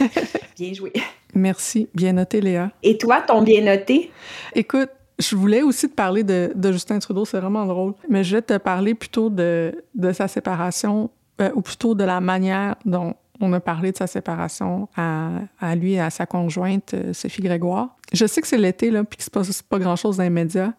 [0.56, 0.92] bien joué.
[1.34, 1.88] Merci.
[1.94, 2.70] Bien noté, Léa.
[2.82, 4.10] Et toi, ton bien noté?
[4.54, 8.42] Écoute, je voulais aussi te parler de, Justin Trudeau, c'est vraiment drôle, mais je vais
[8.42, 11.10] te parler plutôt de, de sa séparation,
[11.40, 15.74] euh, ou plutôt de la manière dont on a parlé de sa séparation à, à
[15.74, 17.96] lui et à sa conjointe, euh, Sophie Grégoire.
[18.12, 20.72] Je sais que c'est l'été, là, puis qu'il se passe pas grand-chose dans les médias,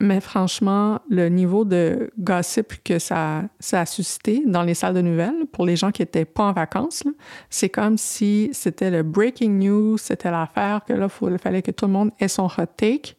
[0.00, 5.00] mais franchement, le niveau de gossip que ça, ça a suscité dans les salles de
[5.00, 7.04] nouvelles, pour les gens qui étaient pas en vacances,
[7.48, 11.86] c'est comme si c'était le breaking news, c'était l'affaire que là, il fallait que tout
[11.86, 13.16] le monde ait son hot take.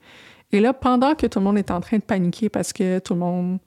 [0.52, 3.14] Et là, pendant que tout le monde est en train de paniquer parce que tout
[3.14, 3.60] le monde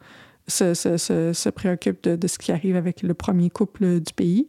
[0.46, 4.12] se, se, se, se préoccupe de, de, ce qui arrive avec le premier couple du
[4.12, 4.48] pays,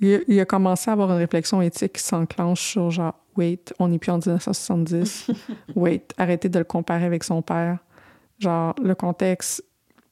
[0.00, 3.98] il a, commencé à avoir une réflexion éthique qui s'enclenche sur genre, wait, on n'est
[3.98, 5.30] plus en 1970.
[5.76, 7.78] wait, arrêtez de le comparer avec son père.
[8.40, 9.64] Genre, le contexte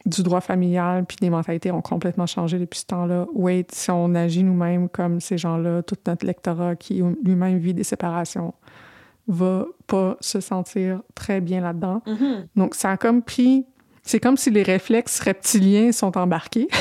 [0.07, 3.27] du droit familial puis des mentalités ont complètement changé depuis ce temps-là.
[3.35, 7.85] Wait, si on agit nous-mêmes comme ces gens-là, tout notre lectorat qui lui-même vit des
[7.85, 8.55] séparations
[9.27, 12.03] va pas se sentir très bien là-dedans.
[12.07, 12.47] Mm-hmm.
[12.57, 13.67] Donc, ça a comme pris
[14.09, 16.69] c'est comme si les réflexes reptiliens sont embarqués.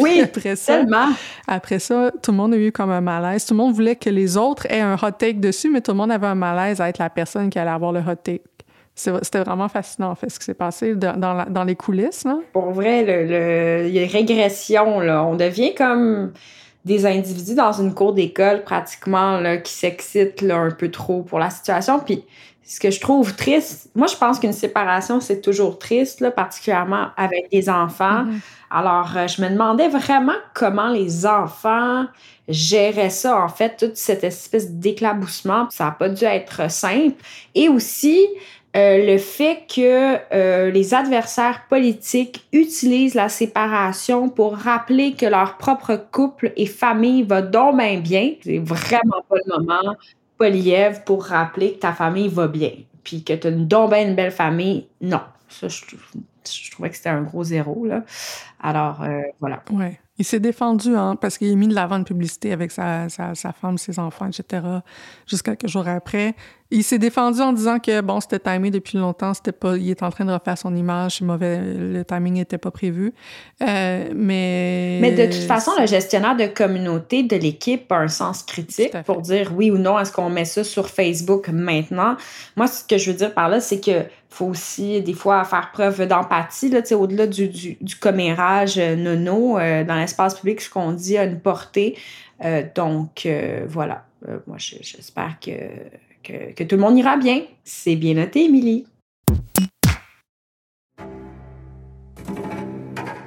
[0.00, 0.84] Oui, après ça,
[1.46, 3.46] Après ça, tout le monde a eu comme un malaise.
[3.46, 5.96] Tout le monde voulait que les autres aient un hot take dessus, mais tout le
[5.96, 8.44] monde avait un malaise à être la personne qui allait avoir le hot take.
[8.98, 12.24] C'était vraiment fascinant, en fait, ce qui s'est passé dans, dans, les coulisses.
[12.24, 12.38] Là.
[12.52, 15.00] Pour vrai, il y a une régression.
[15.00, 15.24] Là.
[15.24, 16.32] On devient comme
[16.84, 21.50] des individus dans une cour d'école, pratiquement, là, qui s'excitent un peu trop pour la
[21.50, 22.00] situation.
[22.00, 22.24] Puis
[22.64, 27.08] ce que je trouve triste, moi, je pense qu'une séparation, c'est toujours triste, là, particulièrement
[27.16, 28.24] avec des enfants.
[28.24, 28.40] Mm-hmm.
[28.70, 32.04] Alors, euh, je me demandais vraiment comment les enfants
[32.48, 35.68] géraient ça, en fait, toute cette espèce d'éclaboussement.
[35.70, 37.16] Ça n'a pas dû être simple.
[37.54, 38.26] Et aussi,
[38.76, 45.56] euh, le fait que euh, les adversaires politiques utilisent la séparation pour rappeler que leur
[45.56, 48.34] propre couple et famille va donc bien bien.
[48.42, 49.96] C'est vraiment pas le moment
[50.36, 54.14] Poliev pour rappeler que ta famille va bien, puis que tu as une, donc une
[54.14, 54.86] belle famille.
[55.00, 57.86] Non, ça, je trouvais que c'était un gros zéro.
[57.86, 58.04] Là.
[58.60, 59.62] Alors, euh, voilà.
[59.72, 59.98] Ouais.
[60.18, 63.34] Il s'est défendu, hein, parce qu'il a mis de l'avant de publicité avec sa, sa,
[63.36, 64.62] sa, femme, ses enfants, etc.,
[65.26, 66.34] jusqu'à quelques jours après.
[66.70, 70.02] Il s'est défendu en disant que, bon, c'était timé depuis longtemps, c'était pas, il est
[70.02, 73.14] en train de refaire son image, mauvais, le timing n'était pas prévu.
[73.62, 74.98] Euh, mais...
[75.00, 79.22] Mais de toute façon, le gestionnaire de communauté de l'équipe a un sens critique pour
[79.22, 82.16] dire oui ou non, est-ce qu'on met ça sur Facebook maintenant?
[82.56, 85.70] Moi, ce que je veux dire par là, c'est que faut aussi, des fois, faire
[85.72, 90.70] preuve d'empathie, là, au-delà du, du, du, commérage euh, nono euh, dans l'espace public, ce
[90.70, 91.96] qu'on dit a une portée.
[92.44, 94.04] Euh, donc, euh, voilà.
[94.28, 95.50] Euh, moi, j'espère que,
[96.22, 97.42] que, que, tout le monde ira bien.
[97.64, 98.86] C'est bien noté, Émilie.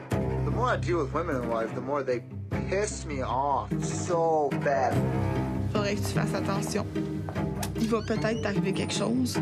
[0.09, 2.21] The more I deal with women in life, the more they
[2.69, 4.93] piss me off so bad.
[5.73, 6.85] Faudrait que tu fasses attention.
[7.79, 9.41] Il va peut-être t'arriver quelque chose.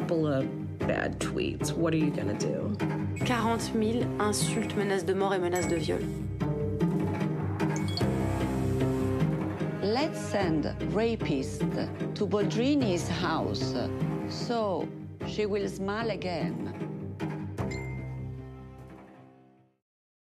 [0.00, 0.44] Couple of
[0.80, 1.72] bad tweets.
[1.72, 2.76] What are you gonna do?
[3.24, 6.00] 40 000 insultes, menaces de mort et menaces de viol.
[9.82, 11.62] Let's send rapist
[12.14, 13.74] to Bodrini's house
[14.28, 14.86] so
[15.26, 16.74] she will smile again.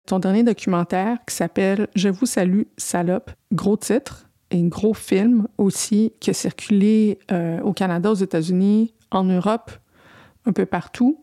[0.06, 5.50] Ton dernier documentaire qui s'appelle Je vous salue, salope, gros titre, et un gros film
[5.58, 9.72] aussi qui a circulé euh, au Canada, aux États-Unis, en Europe,
[10.46, 11.20] un peu partout,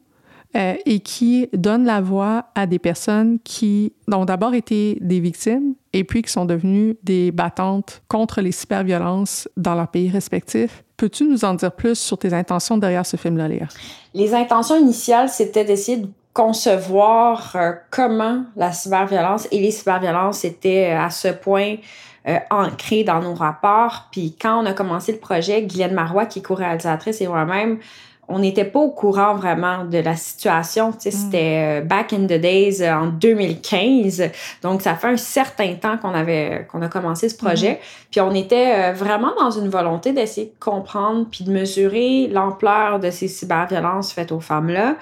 [0.56, 5.74] euh, et qui donne la voix à des personnes qui ont d'abord été des victimes
[5.92, 10.84] et puis qui sont devenues des battantes contre les cyberviolences dans leurs pays respectifs.
[10.96, 13.66] Peux-tu nous en dire plus sur tes intentions derrière ce film-là, Léa?
[14.14, 20.92] Les intentions initiales, c'était d'essayer de concevoir euh, comment la cyberviolence et les cyberviolences étaient
[20.92, 21.76] à ce point
[22.28, 24.08] euh, ancré dans nos rapports.
[24.10, 27.78] Puis quand on a commencé le projet, Guylaine Marois, qui est co-réalisatrice, et moi-même,
[28.28, 30.92] on n'était pas au courant vraiment de la situation.
[30.92, 31.20] Tu sais, mm.
[31.20, 34.30] C'était euh, back in the days euh, en 2015.
[34.62, 37.72] Donc, ça fait un certain temps qu'on avait qu'on a commencé ce projet.
[37.72, 37.78] Mm.
[38.10, 43.00] Puis on était euh, vraiment dans une volonté d'essayer de comprendre puis de mesurer l'ampleur
[43.00, 44.96] de ces cyberviolences faites aux femmes-là.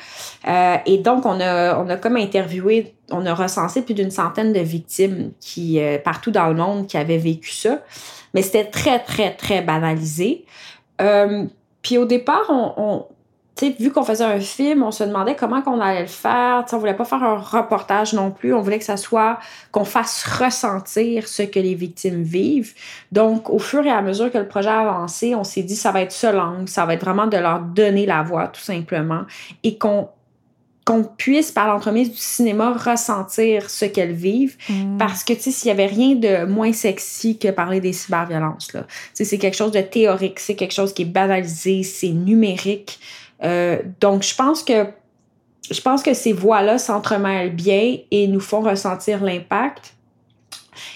[0.48, 4.52] Euh, et donc, on a, on a comme interviewé, on a recensé plus d'une centaine
[4.52, 7.80] de victimes qui, euh, partout dans le monde qui avaient vécu ça.
[8.34, 10.44] Mais c'était très, très, très banalisé.
[11.00, 11.44] Euh,
[11.82, 13.06] puis au départ, on, on
[13.60, 16.64] vu qu'on faisait un film, on se demandait comment qu'on allait le faire.
[16.64, 18.54] T'sais, on voulait pas faire un reportage non plus.
[18.54, 19.38] On voulait que ça soit
[19.70, 22.74] qu'on fasse ressentir ce que les victimes vivent.
[23.12, 25.92] Donc, au fur et à mesure que le projet a avancé, on s'est dit ça
[25.92, 29.22] va être ce langue, ça va être vraiment de leur donner la voix tout simplement
[29.62, 30.08] et qu'on
[30.84, 34.56] qu'on puisse, par l'entremise du cinéma, ressentir ce qu'elles vivent.
[34.68, 34.98] Mm.
[34.98, 38.72] Parce que, tu sais, s'il y avait rien de moins sexy que parler des cyberviolences,
[38.72, 38.82] là.
[38.82, 42.98] Tu sais, c'est quelque chose de théorique, c'est quelque chose qui est banalisé, c'est numérique.
[43.44, 44.86] Euh, donc, je pense que
[45.70, 49.94] je pense que ces voix-là s'entremêlent bien et nous font ressentir l'impact.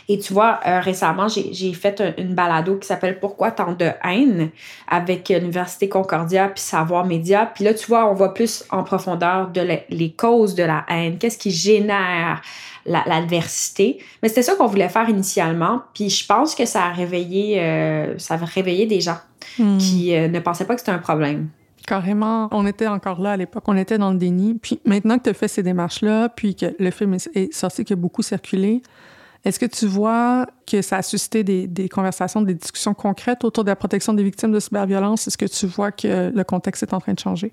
[0.08, 3.90] Et tu vois, euh, récemment, j'ai fait un, une balado qui s'appelle Pourquoi tant de
[4.04, 4.50] haine
[4.88, 7.50] avec l'Université Concordia puis Savoir Média.
[7.54, 10.84] Puis là, tu vois, on voit plus en profondeur de la, les causes de la
[10.88, 11.18] haine.
[11.18, 12.40] Qu'est-ce qui génère
[12.86, 13.98] l'adversité?
[14.22, 15.82] Mais c'était ça qu'on voulait faire initialement.
[15.94, 19.18] Puis je pense que ça a réveillé, euh, ça a réveillé des gens
[19.58, 19.78] hmm.
[19.78, 21.48] qui euh, ne pensaient pas que c'était un problème.
[21.86, 24.54] Carrément, on était encore là à l'époque, on était dans le déni.
[24.54, 27.92] Puis maintenant que tu as fait ces démarches-là, puis que le film est sorti, qui
[27.92, 28.82] a beaucoup circulé,
[29.44, 33.62] est-ce que tu vois que ça a suscité des, des, conversations, des discussions concrètes autour
[33.62, 35.28] de la protection des victimes de cyberviolence?
[35.28, 37.52] Est-ce que tu vois que le contexte est en train de changer?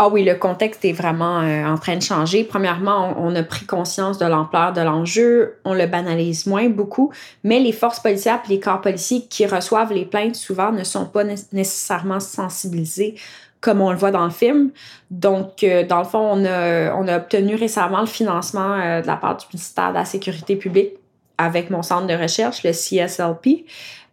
[0.00, 2.44] Ah oui, le contexte est vraiment euh, en train de changer.
[2.44, 7.12] Premièrement, on, on a pris conscience de l'ampleur de l'enjeu, on le banalise moins beaucoup,
[7.42, 11.06] mais les forces policières et les corps policiers qui reçoivent les plaintes souvent ne sont
[11.06, 13.16] pas nécessairement sensibilisés
[13.60, 14.70] comme on le voit dans le film.
[15.10, 19.06] Donc, euh, dans le fond, on a, on a obtenu récemment le financement euh, de
[19.06, 20.92] la part du ministère de la Sécurité publique
[21.38, 23.64] avec mon centre de recherche, le CSLP,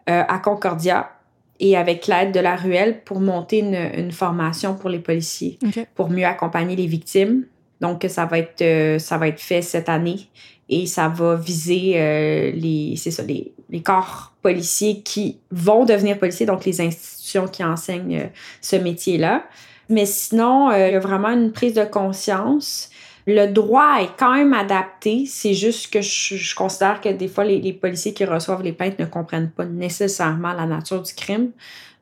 [0.09, 1.11] euh, à Concordia
[1.59, 5.85] et avec l'aide de la Ruelle pour monter une, une formation pour les policiers, okay.
[5.95, 7.45] pour mieux accompagner les victimes.
[7.81, 10.29] Donc, ça va être, euh, ça va être fait cette année
[10.69, 16.17] et ça va viser euh, les, c'est ça, les, les corps policiers qui vont devenir
[16.17, 18.27] policiers, donc les institutions qui enseignent euh,
[18.61, 19.43] ce métier-là.
[19.89, 22.89] Mais sinon, euh, il y a vraiment une prise de conscience.
[23.27, 25.25] Le droit est quand même adapté.
[25.25, 28.73] C'est juste que je, je considère que des fois, les, les, policiers qui reçoivent les
[28.73, 31.51] plaintes ne comprennent pas nécessairement la nature du crime.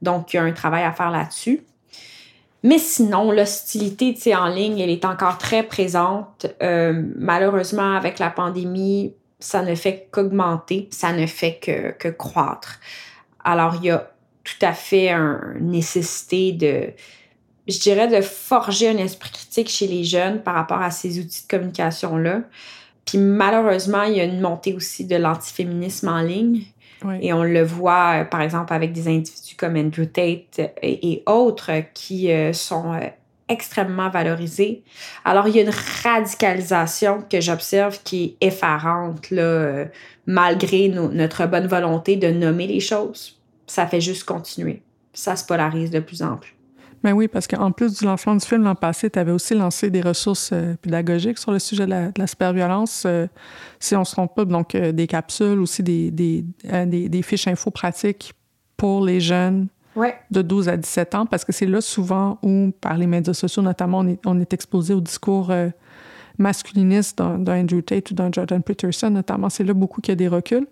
[0.02, 1.64] Donc, il y a un travail à faire là-dessus.
[2.64, 6.46] Mais sinon, l'hostilité en ligne, elle est encore très présente.
[6.62, 12.80] Euh, malheureusement, avec la pandémie, ça ne fait qu'augmenter, ça ne fait que, que croître.
[13.44, 14.10] Alors, il y a
[14.46, 16.94] tout à fait une nécessité de,
[17.68, 21.44] je dirais, de forger un esprit critique chez les jeunes par rapport à ces outils
[21.44, 22.42] de communication-là.
[23.06, 26.64] Puis malheureusement, il y a une montée aussi de l'antiféminisme en ligne.
[27.22, 31.72] Et on le voit, euh, par exemple, avec des individus comme Andrew Tate et, autres
[31.94, 33.00] qui euh, sont euh,
[33.50, 34.84] extrêmement valorisés.
[35.26, 39.86] Alors, il y a une radicalisation que j'observe qui est effarante, là,
[40.26, 43.38] malgré notre bonne volonté de nommer les choses.
[43.68, 44.82] Ça fait juste continuer.
[45.14, 46.53] Ça se polarise de plus en plus.
[47.04, 49.90] Ben oui, parce qu'en plus du lancement du film l'an passé, tu avais aussi lancé
[49.90, 53.28] des ressources euh, pédagogiques sur le sujet de la, de la superviolence, euh,
[53.80, 57.22] si on ne se trompe pas, donc euh, des capsules, aussi des, des, des, des,
[57.22, 58.34] fiches info pratiques
[58.78, 59.68] pour les jeunes
[60.32, 63.62] de 12 à 17 ans, parce que c'est là souvent où, par les médias sociaux
[63.62, 65.54] notamment, on est, on est exposé au discours
[66.40, 69.50] masculiniste d'un Andrew Tate ou d'un Jordan Peterson, notamment.
[69.50, 70.66] C'est là beaucoup qu'il y a des reculs.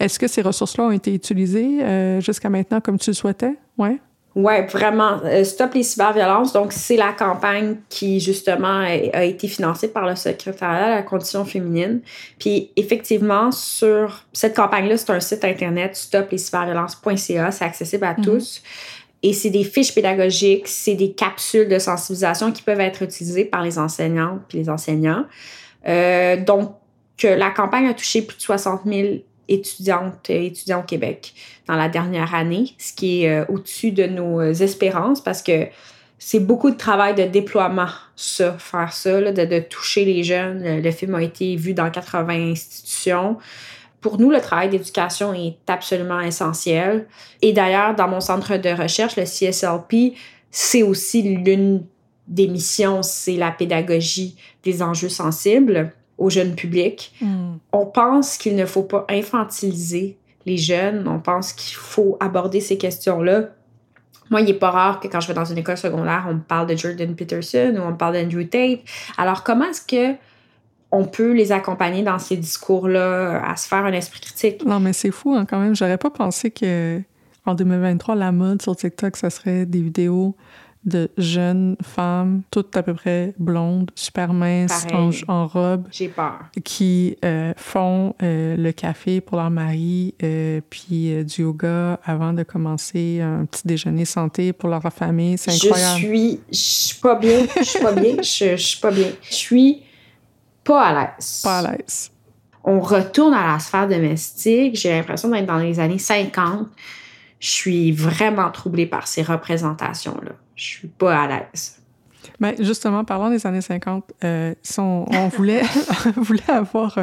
[0.00, 3.54] Est-ce que ces ressources-là ont été utilisées jusqu'à maintenant comme tu le souhaitais?
[3.78, 4.00] Oui?
[4.36, 5.20] Oui, vraiment.
[5.24, 6.52] Euh, Stop les cyberviolences.
[6.52, 11.44] Donc, c'est la campagne qui, justement, a, été financée par le secrétariat à la condition
[11.44, 12.00] féminine.
[12.38, 17.52] Puis, effectivement, sur cette campagne-là, c'est un site internet, stoplescyberviolences.ca.
[17.52, 18.24] C'est accessible à mhm.
[18.24, 18.62] tous.
[19.22, 23.62] Et c'est des fiches pédagogiques, c'est des capsules de sensibilisation qui peuvent être utilisées par
[23.62, 25.24] les enseignantes puis les enseignants.
[25.88, 26.74] Euh, donc,
[27.22, 29.08] la campagne a touché plus de 60 000
[29.48, 31.34] étudiantes et étudiants au Québec
[31.66, 35.66] dans la dernière année, ce qui est euh, au-dessus de nos espérances parce que
[36.26, 40.80] c'est beaucoup de travail de déploiement, ça, faire ça, de, toucher les jeunes.
[40.82, 43.36] Le, film a été vu dans 80 institutions.
[44.00, 47.06] Pour nous, le travail d'éducation est absolument essentiel.
[47.42, 50.16] Et d'ailleurs, dans mon centre de recherche, le CSLP,
[50.50, 51.84] c'est aussi l'une
[52.26, 57.14] des missions, c'est la pédagogie des enjeux sensibles au jeune public.
[57.20, 57.56] Hmm.
[57.72, 61.06] On pense qu'il ne faut pas infantiliser les jeunes.
[61.08, 63.48] On pense qu'il faut aborder ces questions-là.
[64.30, 66.40] Moi, il n'est pas rare que quand je vais dans une école secondaire, on me
[66.40, 68.80] parle de Jordan Peterson ou on me parle d'Andrew Tate.
[69.18, 70.16] Alors, comment est-ce que
[70.90, 74.64] on peut les accompagner dans ces discours-là à se faire un esprit critique?
[74.64, 75.74] Non, mais c'est fou hein, quand même.
[75.74, 77.02] J'aurais pas pensé que
[77.44, 80.36] en 2023, la mode sur TikTok, ça serait des vidéos
[80.84, 84.86] de jeunes femmes, toutes à peu près blondes, super minces,
[85.28, 85.86] en, robe.
[85.90, 86.40] J'ai peur.
[86.64, 92.42] Qui euh, font euh, le café pour leur mari, euh, puis du yoga avant de
[92.42, 95.38] commencer un petit déjeuner santé pour leur famille.
[95.38, 96.00] C'est incroyable.
[96.00, 99.08] Je suis, je suis pas bien, je suis pas bien, je, je suis pas bien.
[99.22, 99.82] Je suis
[100.62, 101.40] pas à l'aise.
[101.42, 102.10] Pas à l'aise.
[102.62, 104.76] On retourne à la sphère domestique.
[104.76, 106.68] J'ai l'impression d'être dans les années 50
[107.44, 110.32] je suis vraiment troublée par ces représentations-là.
[110.54, 111.80] Je suis pas à l'aise.
[112.40, 115.62] Mais ben, justement, parlant des années 50, euh, on, voulait,
[116.16, 116.98] voulait avoir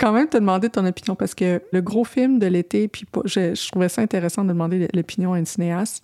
[0.00, 3.68] quand même te demander ton opinion parce que le gros film de l'été, puis je,
[3.68, 6.02] trouvais ça intéressant de demander l'opinion à une cinéaste,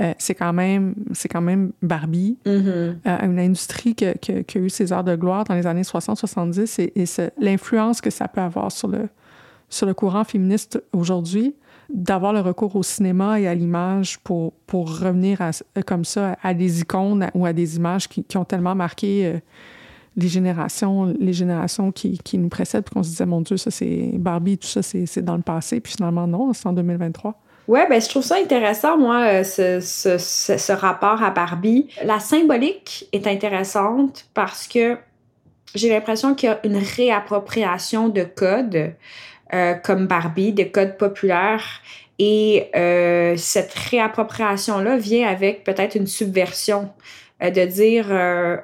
[0.00, 2.68] euh, c'est quand même c'est quand même Barbie, mm-hmm.
[2.68, 7.02] euh, une industrie qui, a eu ses heures de gloire dans les années 60-70 et,
[7.02, 7.04] et
[7.38, 9.08] l'influence que ça peut avoir sur le,
[9.70, 11.54] sur le courant féministe aujourd'hui
[11.88, 15.50] d'avoir le recours au cinéma et à l'image pour, pour revenir à,
[15.82, 19.38] comme ça à des icônes ou à des images qui, ont tellement marqué euh,
[20.16, 23.70] les générations, les générations qui, qui nous précèdent, puis qu'on se disait, mon Dieu, ça
[23.70, 27.40] c'est Barbie, tout ça, c'est dans le passé, puis finalement, non, c'est en 2023.
[27.68, 31.88] Ouais, ben je trouve ça intéressant, moi, euh, ce, ce, ce, rapport à Barbie.
[32.02, 34.96] La symbolique est intéressante parce que
[35.74, 38.94] j'ai l'impression qu'il y a une réappropriation de codes.
[39.54, 41.80] Euh, comme Barbie, des codes populaires.
[42.18, 46.90] Et euh, cette réappropriation-là vient avec peut-être une subversion
[47.42, 48.08] euh, de dire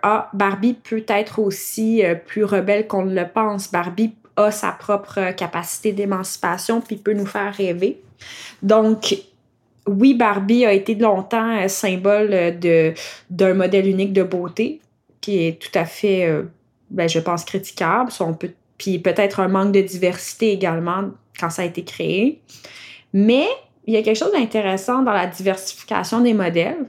[0.02, 3.72] Ah, Barbie peut être aussi plus rebelle qu'on ne le pense.
[3.72, 8.02] Barbie a sa propre capacité d'émancipation puis peut nous faire rêver.
[8.62, 9.16] Donc,
[9.86, 12.92] oui, Barbie a été longtemps symbole de,
[13.30, 14.80] d'un modèle unique de beauté
[15.22, 16.28] qui est tout à fait,
[16.90, 18.10] ben, je pense, critiquable.
[18.20, 22.40] on peut puis peut-être un manque de diversité également quand ça a été créé.
[23.12, 23.46] Mais
[23.86, 26.86] il y a quelque chose d'intéressant dans la diversification des modèles.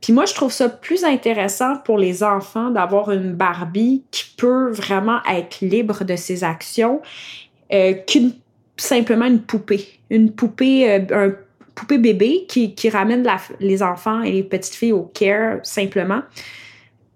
[0.00, 4.70] Puis moi, je trouve ça plus intéressant pour les enfants d'avoir une Barbie qui peut
[4.70, 7.00] vraiment être libre de ses actions
[7.72, 8.32] euh, qu'une
[8.76, 9.88] simplement une poupée.
[10.10, 11.30] Une poupée, euh,
[11.88, 13.26] bébé qui, qui ramène
[13.60, 16.22] les enfants et les petites filles au care simplement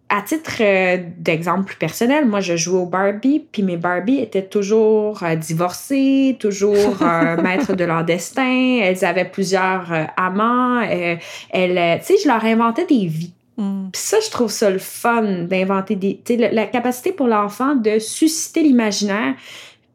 [0.09, 4.47] à titre euh, d'exemple plus personnel, moi, je jouais au Barbie, puis mes Barbie étaient
[4.47, 8.81] toujours euh, divorcées, toujours euh, maîtres de leur destin.
[8.83, 10.81] Elles avaient plusieurs amants.
[10.81, 13.35] elles, tu sais, je leur inventais des vies.
[13.59, 13.89] Mm.
[13.93, 16.21] Puis ça, je trouve ça le fun d'inventer des.
[16.25, 19.35] Tu sais, la, capacité pour l'enfant de susciter l'imaginaire,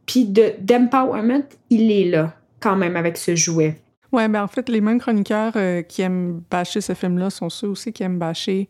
[0.06, 3.78] puis de d'empowerment, il est là quand même avec ce jouet.
[4.12, 7.68] Ouais, ben en fait, les mêmes chroniqueurs euh, qui aiment bâcher ce film-là sont ceux
[7.68, 8.70] aussi qui aiment bâcher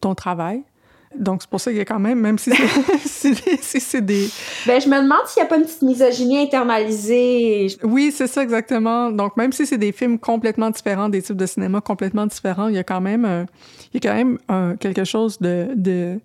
[0.00, 0.62] ton travail.
[1.18, 2.52] Donc, c'est pour ça qu'il y a quand même, même si
[3.04, 3.34] c'est
[3.80, 4.28] si des...
[4.66, 7.66] Ben, je me demande s'il n'y a pas une petite misogynie internalisée.
[7.82, 9.10] Oui, c'est ça exactement.
[9.10, 12.76] Donc, même si c'est des films complètement différents, des types de cinéma complètement différents, il
[12.76, 13.44] y a quand même, euh,
[13.92, 15.68] il y a quand même euh, quelque chose de...
[15.74, 16.20] de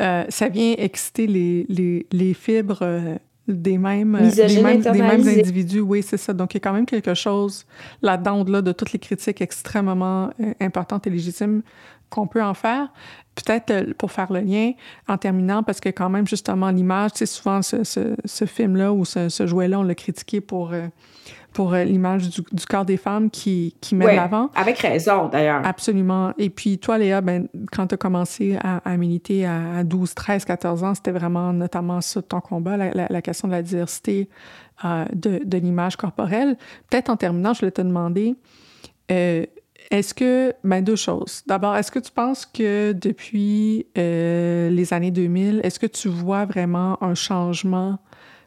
[0.00, 3.16] euh, ça vient exciter les, les, les fibres euh,
[3.48, 5.80] des mêmes, euh, des mêmes, des mêmes individus.
[5.80, 6.32] Oui, c'est ça.
[6.32, 7.66] Donc, il y a quand même quelque chose
[8.00, 11.62] là-dedans, au-delà de toutes les critiques extrêmement euh, importantes et légitimes
[12.08, 12.92] qu'on peut en faire.
[13.34, 14.72] Peut-être euh, pour faire le lien
[15.08, 19.04] en terminant, parce que quand même, justement, l'image, c'est souvent ce, ce, ce film-là ou
[19.04, 20.88] ce, ce jouet-là, on l'a critiqué pour, euh,
[21.52, 24.50] pour euh, l'image du, du, corps des femmes qui, qui met Ouais, de l'avant.
[24.54, 25.62] Avec raison, d'ailleurs.
[25.64, 26.32] Absolument.
[26.36, 30.44] Et puis toi, Léa, ben, quand tu as commencé à, à militer à 12, 13,
[30.44, 34.28] 14 ans, c'était vraiment notamment ça ton combat, la, la, la question de la diversité
[34.84, 36.56] euh, de, de l'image corporelle.
[36.90, 38.34] Peut-être en terminant, je voulais te demander,
[39.12, 39.46] euh,
[39.90, 41.42] est-ce que, ben deux choses.
[41.46, 46.44] D'abord, est-ce que tu penses que depuis euh, les années 2000, est-ce que tu vois
[46.44, 47.98] vraiment un changement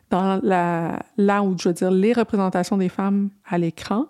[0.09, 4.05] dans la, là où, je veux dire, les représentations des femmes à l'écran?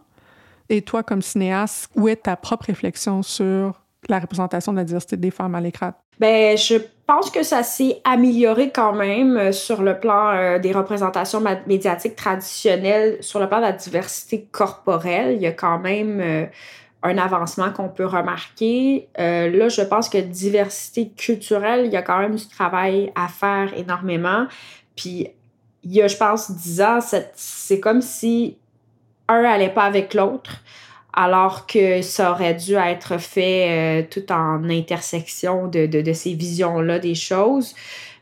[0.69, 5.17] Et toi, comme cinéaste, où est ta propre réflexion sur la représentation de la diversité
[5.17, 5.93] des femmes à l'écran?
[6.19, 10.71] Ben, je pense que ça s'est amélioré quand même euh, sur le plan euh, des
[10.71, 15.35] représentations médiatiques traditionnelles, sur le plan de la diversité corporelle.
[15.35, 16.49] Il y a quand même
[17.05, 19.07] un avancement qu'on peut remarquer.
[19.19, 23.27] Euh, là, je pense que diversité culturelle, il y a quand même du travail à
[23.27, 24.47] faire énormément.
[24.95, 25.27] Puis,
[25.83, 26.99] il y a, je pense, 10 ans,
[27.35, 28.57] c'est comme si
[29.27, 30.61] un allait pas avec l'autre
[31.17, 36.33] alors que ça aurait dû être fait euh, tout en intersection de, de, de ces
[36.33, 37.73] visions-là des choses.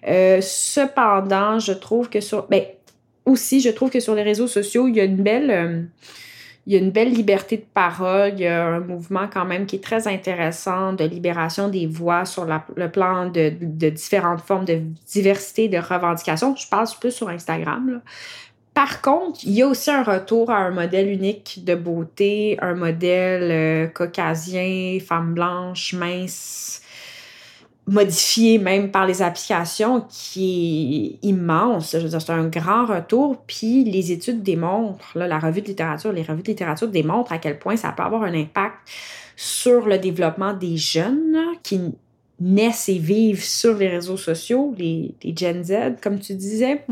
[0.07, 2.45] Euh, cependant, je trouve que sur...
[2.49, 2.63] Ben,
[3.25, 5.89] aussi, je trouve que sur les réseaux sociaux, il y a une belle...
[6.65, 9.65] il y a une belle liberté de parole, il y a un mouvement quand même
[9.65, 13.49] qui est très intéressant de libération des voix sur le plan de,
[13.89, 16.55] différentes formes de diversité, de revendication.
[16.55, 17.89] Je passe plus sur Instagram.
[17.91, 17.99] là.
[18.73, 22.73] Par contre, il y a aussi un retour à un modèle unique de beauté, un
[22.73, 26.81] modèle euh, caucasien, femme blanche, mince,
[27.87, 31.95] modifié même par les applications, qui est immense.
[31.97, 33.43] C'est un grand retour.
[33.45, 37.37] Puis les études démontrent, là, la revue de littérature, les revues de littérature démontrent à
[37.37, 38.77] quel point ça peut avoir un impact
[39.35, 41.79] sur le développement des jeunes qui
[42.39, 46.83] naissent et vivent sur les réseaux sociaux, les, les Gen Z, comme tu disais.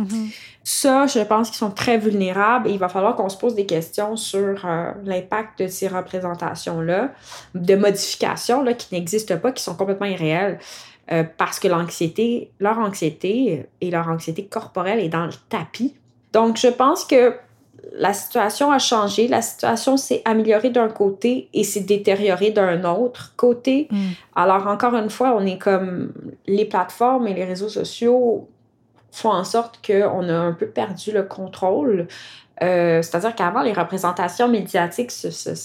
[0.64, 3.66] Ça, je pense qu'ils sont très vulnérables et il va falloir qu'on se pose des
[3.66, 7.12] questions sur euh, l'impact de ces représentations-là,
[7.56, 10.60] de modifications là, qui n'existent pas, qui sont complètement irréelles.
[11.12, 15.96] euh, parce que l'anxiété, leur anxiété et leur anxiété corporelle est dans le tapis.
[16.32, 17.36] Donc, je pense que
[17.94, 23.34] la situation a changé, la situation s'est améliorée d'un côté et s'est détériorée d'un autre
[23.36, 23.88] côté.
[23.90, 24.10] Mm.
[24.36, 26.14] Alors, encore une fois, on est comme
[26.48, 28.48] les plateformes et les réseaux sociaux
[29.12, 32.08] font en sorte qu'on a un peu perdu le contrôle.
[32.64, 35.12] Euh, C'est-à-dire qu'avant, les représentations médiatiques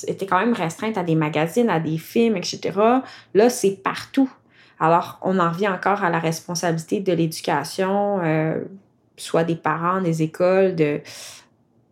[0.07, 2.79] étaient quand même restreintes à des magazines, à des films, etc.
[3.35, 4.31] Là, c'est partout.
[4.81, 8.61] Alors, on en revient encore à la responsabilité de l'éducation, euh,
[9.17, 11.01] soit des parents, des écoles, de...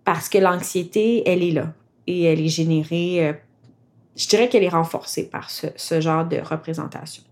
[0.05, 1.73] parce que l'anxiété, elle est là
[2.07, 3.33] et elle est générée, euh,
[4.17, 7.23] je dirais qu'elle est renforcée par ce, ce genre de représentation.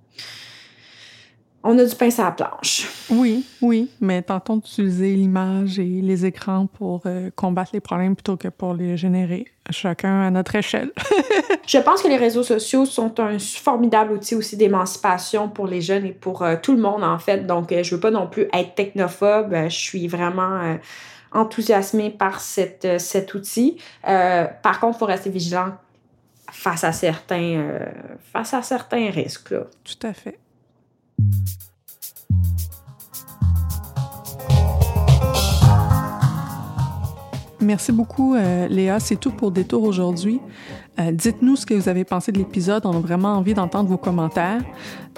[1.65, 2.89] On a du pain sur la planche.
[3.09, 8.37] Oui, oui, mais tentons d'utiliser l'image et les écrans pour euh, combattre les problèmes plutôt
[8.37, 10.91] que pour les générer, chacun à notre échelle.
[11.67, 16.05] Je pense que les réseaux sociaux sont un formidable outil aussi d'émancipation pour les jeunes
[16.05, 17.47] et pour euh, tout le monde, en fait.
[17.47, 19.55] Donc, je veux pas non plus être technophobe.
[19.69, 20.79] Je suis vraiment
[21.35, 23.79] enthousiasmée par cette, euh, cet outil.
[24.09, 25.73] Euh, par contre, il faut rester vigilant
[26.51, 27.87] face à certains, euh,
[28.33, 29.55] face à certains risques.
[29.85, 30.39] Tout à fait.
[37.61, 38.99] Merci beaucoup, Léa.
[38.99, 40.41] C'est tout pour Détour aujourd'hui.
[40.99, 42.85] Dites-nous ce que vous avez pensé de l'épisode.
[42.85, 44.63] On a vraiment envie d'entendre vos commentaires.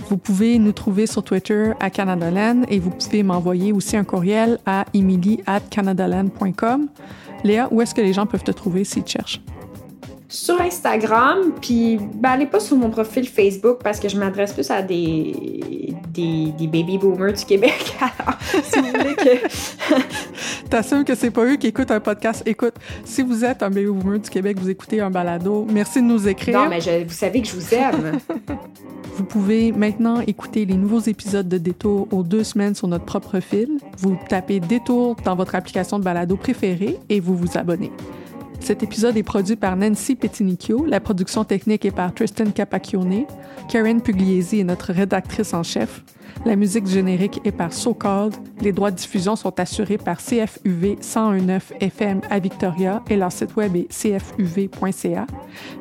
[0.08, 4.58] Vous pouvez nous trouver sur Twitter à Canadaland et vous pouvez m'envoyer aussi un courriel
[4.66, 6.88] à emily at canadaland.com.
[7.44, 9.40] Léa, où est-ce que les gens peuvent te trouver s'ils te cherchent?
[10.34, 14.68] Sur Instagram, puis ben, allez pas sur mon profil Facebook parce que je m'adresse plus
[14.68, 17.94] à des, des, des baby boomers du Québec.
[18.00, 20.68] Alors, si vous voulez que.
[20.68, 22.42] T'assures que c'est pas eux qui écoutent un podcast.
[22.46, 22.74] Écoute,
[23.04, 26.26] si vous êtes un baby boomer du Québec, vous écoutez un balado, merci de nous
[26.26, 26.58] écrire.
[26.64, 28.18] Non, mais je- vous savez que je vous aime.
[29.16, 33.38] Vous pouvez maintenant écouter les nouveaux épisodes de Détour aux deux semaines sur notre propre
[33.38, 33.78] fil.
[33.98, 37.92] Vous tapez Détour dans votre application de balado préférée et vous vous abonnez.
[38.60, 43.26] Cet épisode est produit par Nancy Petinicchio, la production technique est par Tristan Capacchione,
[43.68, 46.02] Karen Pugliesi est notre rédactrice en chef,
[46.44, 50.96] la musique générique est par So Called, les droits de diffusion sont assurés par CFUV
[50.96, 55.26] 1019 FM à Victoria et leur site web est cfuv.ca.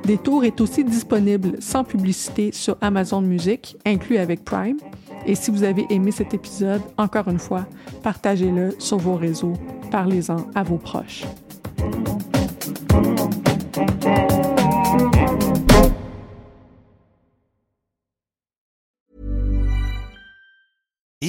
[0.06, 4.78] Détour est aussi disponible sans publicité sur Amazon Music, inclus avec Prime.
[5.26, 7.66] Et si vous avez aimé cet épisode, encore une fois,
[8.02, 9.54] partagez-le sur vos réseaux,
[9.92, 11.24] parlez-en à vos proches.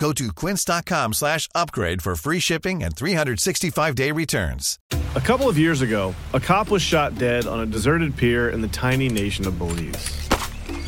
[0.00, 4.78] Go to quince.com slash upgrade for free shipping and 365-day returns.
[5.16, 8.60] A couple of years ago, a cop was shot dead on a deserted pier in
[8.60, 10.28] the tiny nation of Belize.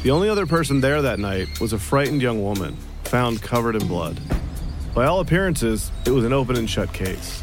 [0.05, 3.87] The only other person there that night was a frightened young woman, found covered in
[3.89, 4.21] blood.
[4.95, 7.43] By all appearances, it was an open and shut case.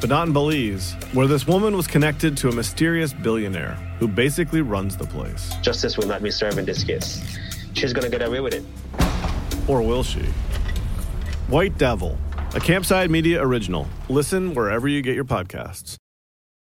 [0.00, 4.60] But not in Belize, where this woman was connected to a mysterious billionaire who basically
[4.60, 5.54] runs the place.
[5.62, 7.38] Justice will not be served in this case.
[7.74, 8.64] She's gonna get away with it.
[9.68, 10.24] Or will she?
[11.48, 12.18] White Devil,
[12.54, 13.86] a Campside Media original.
[14.08, 15.96] Listen wherever you get your podcasts.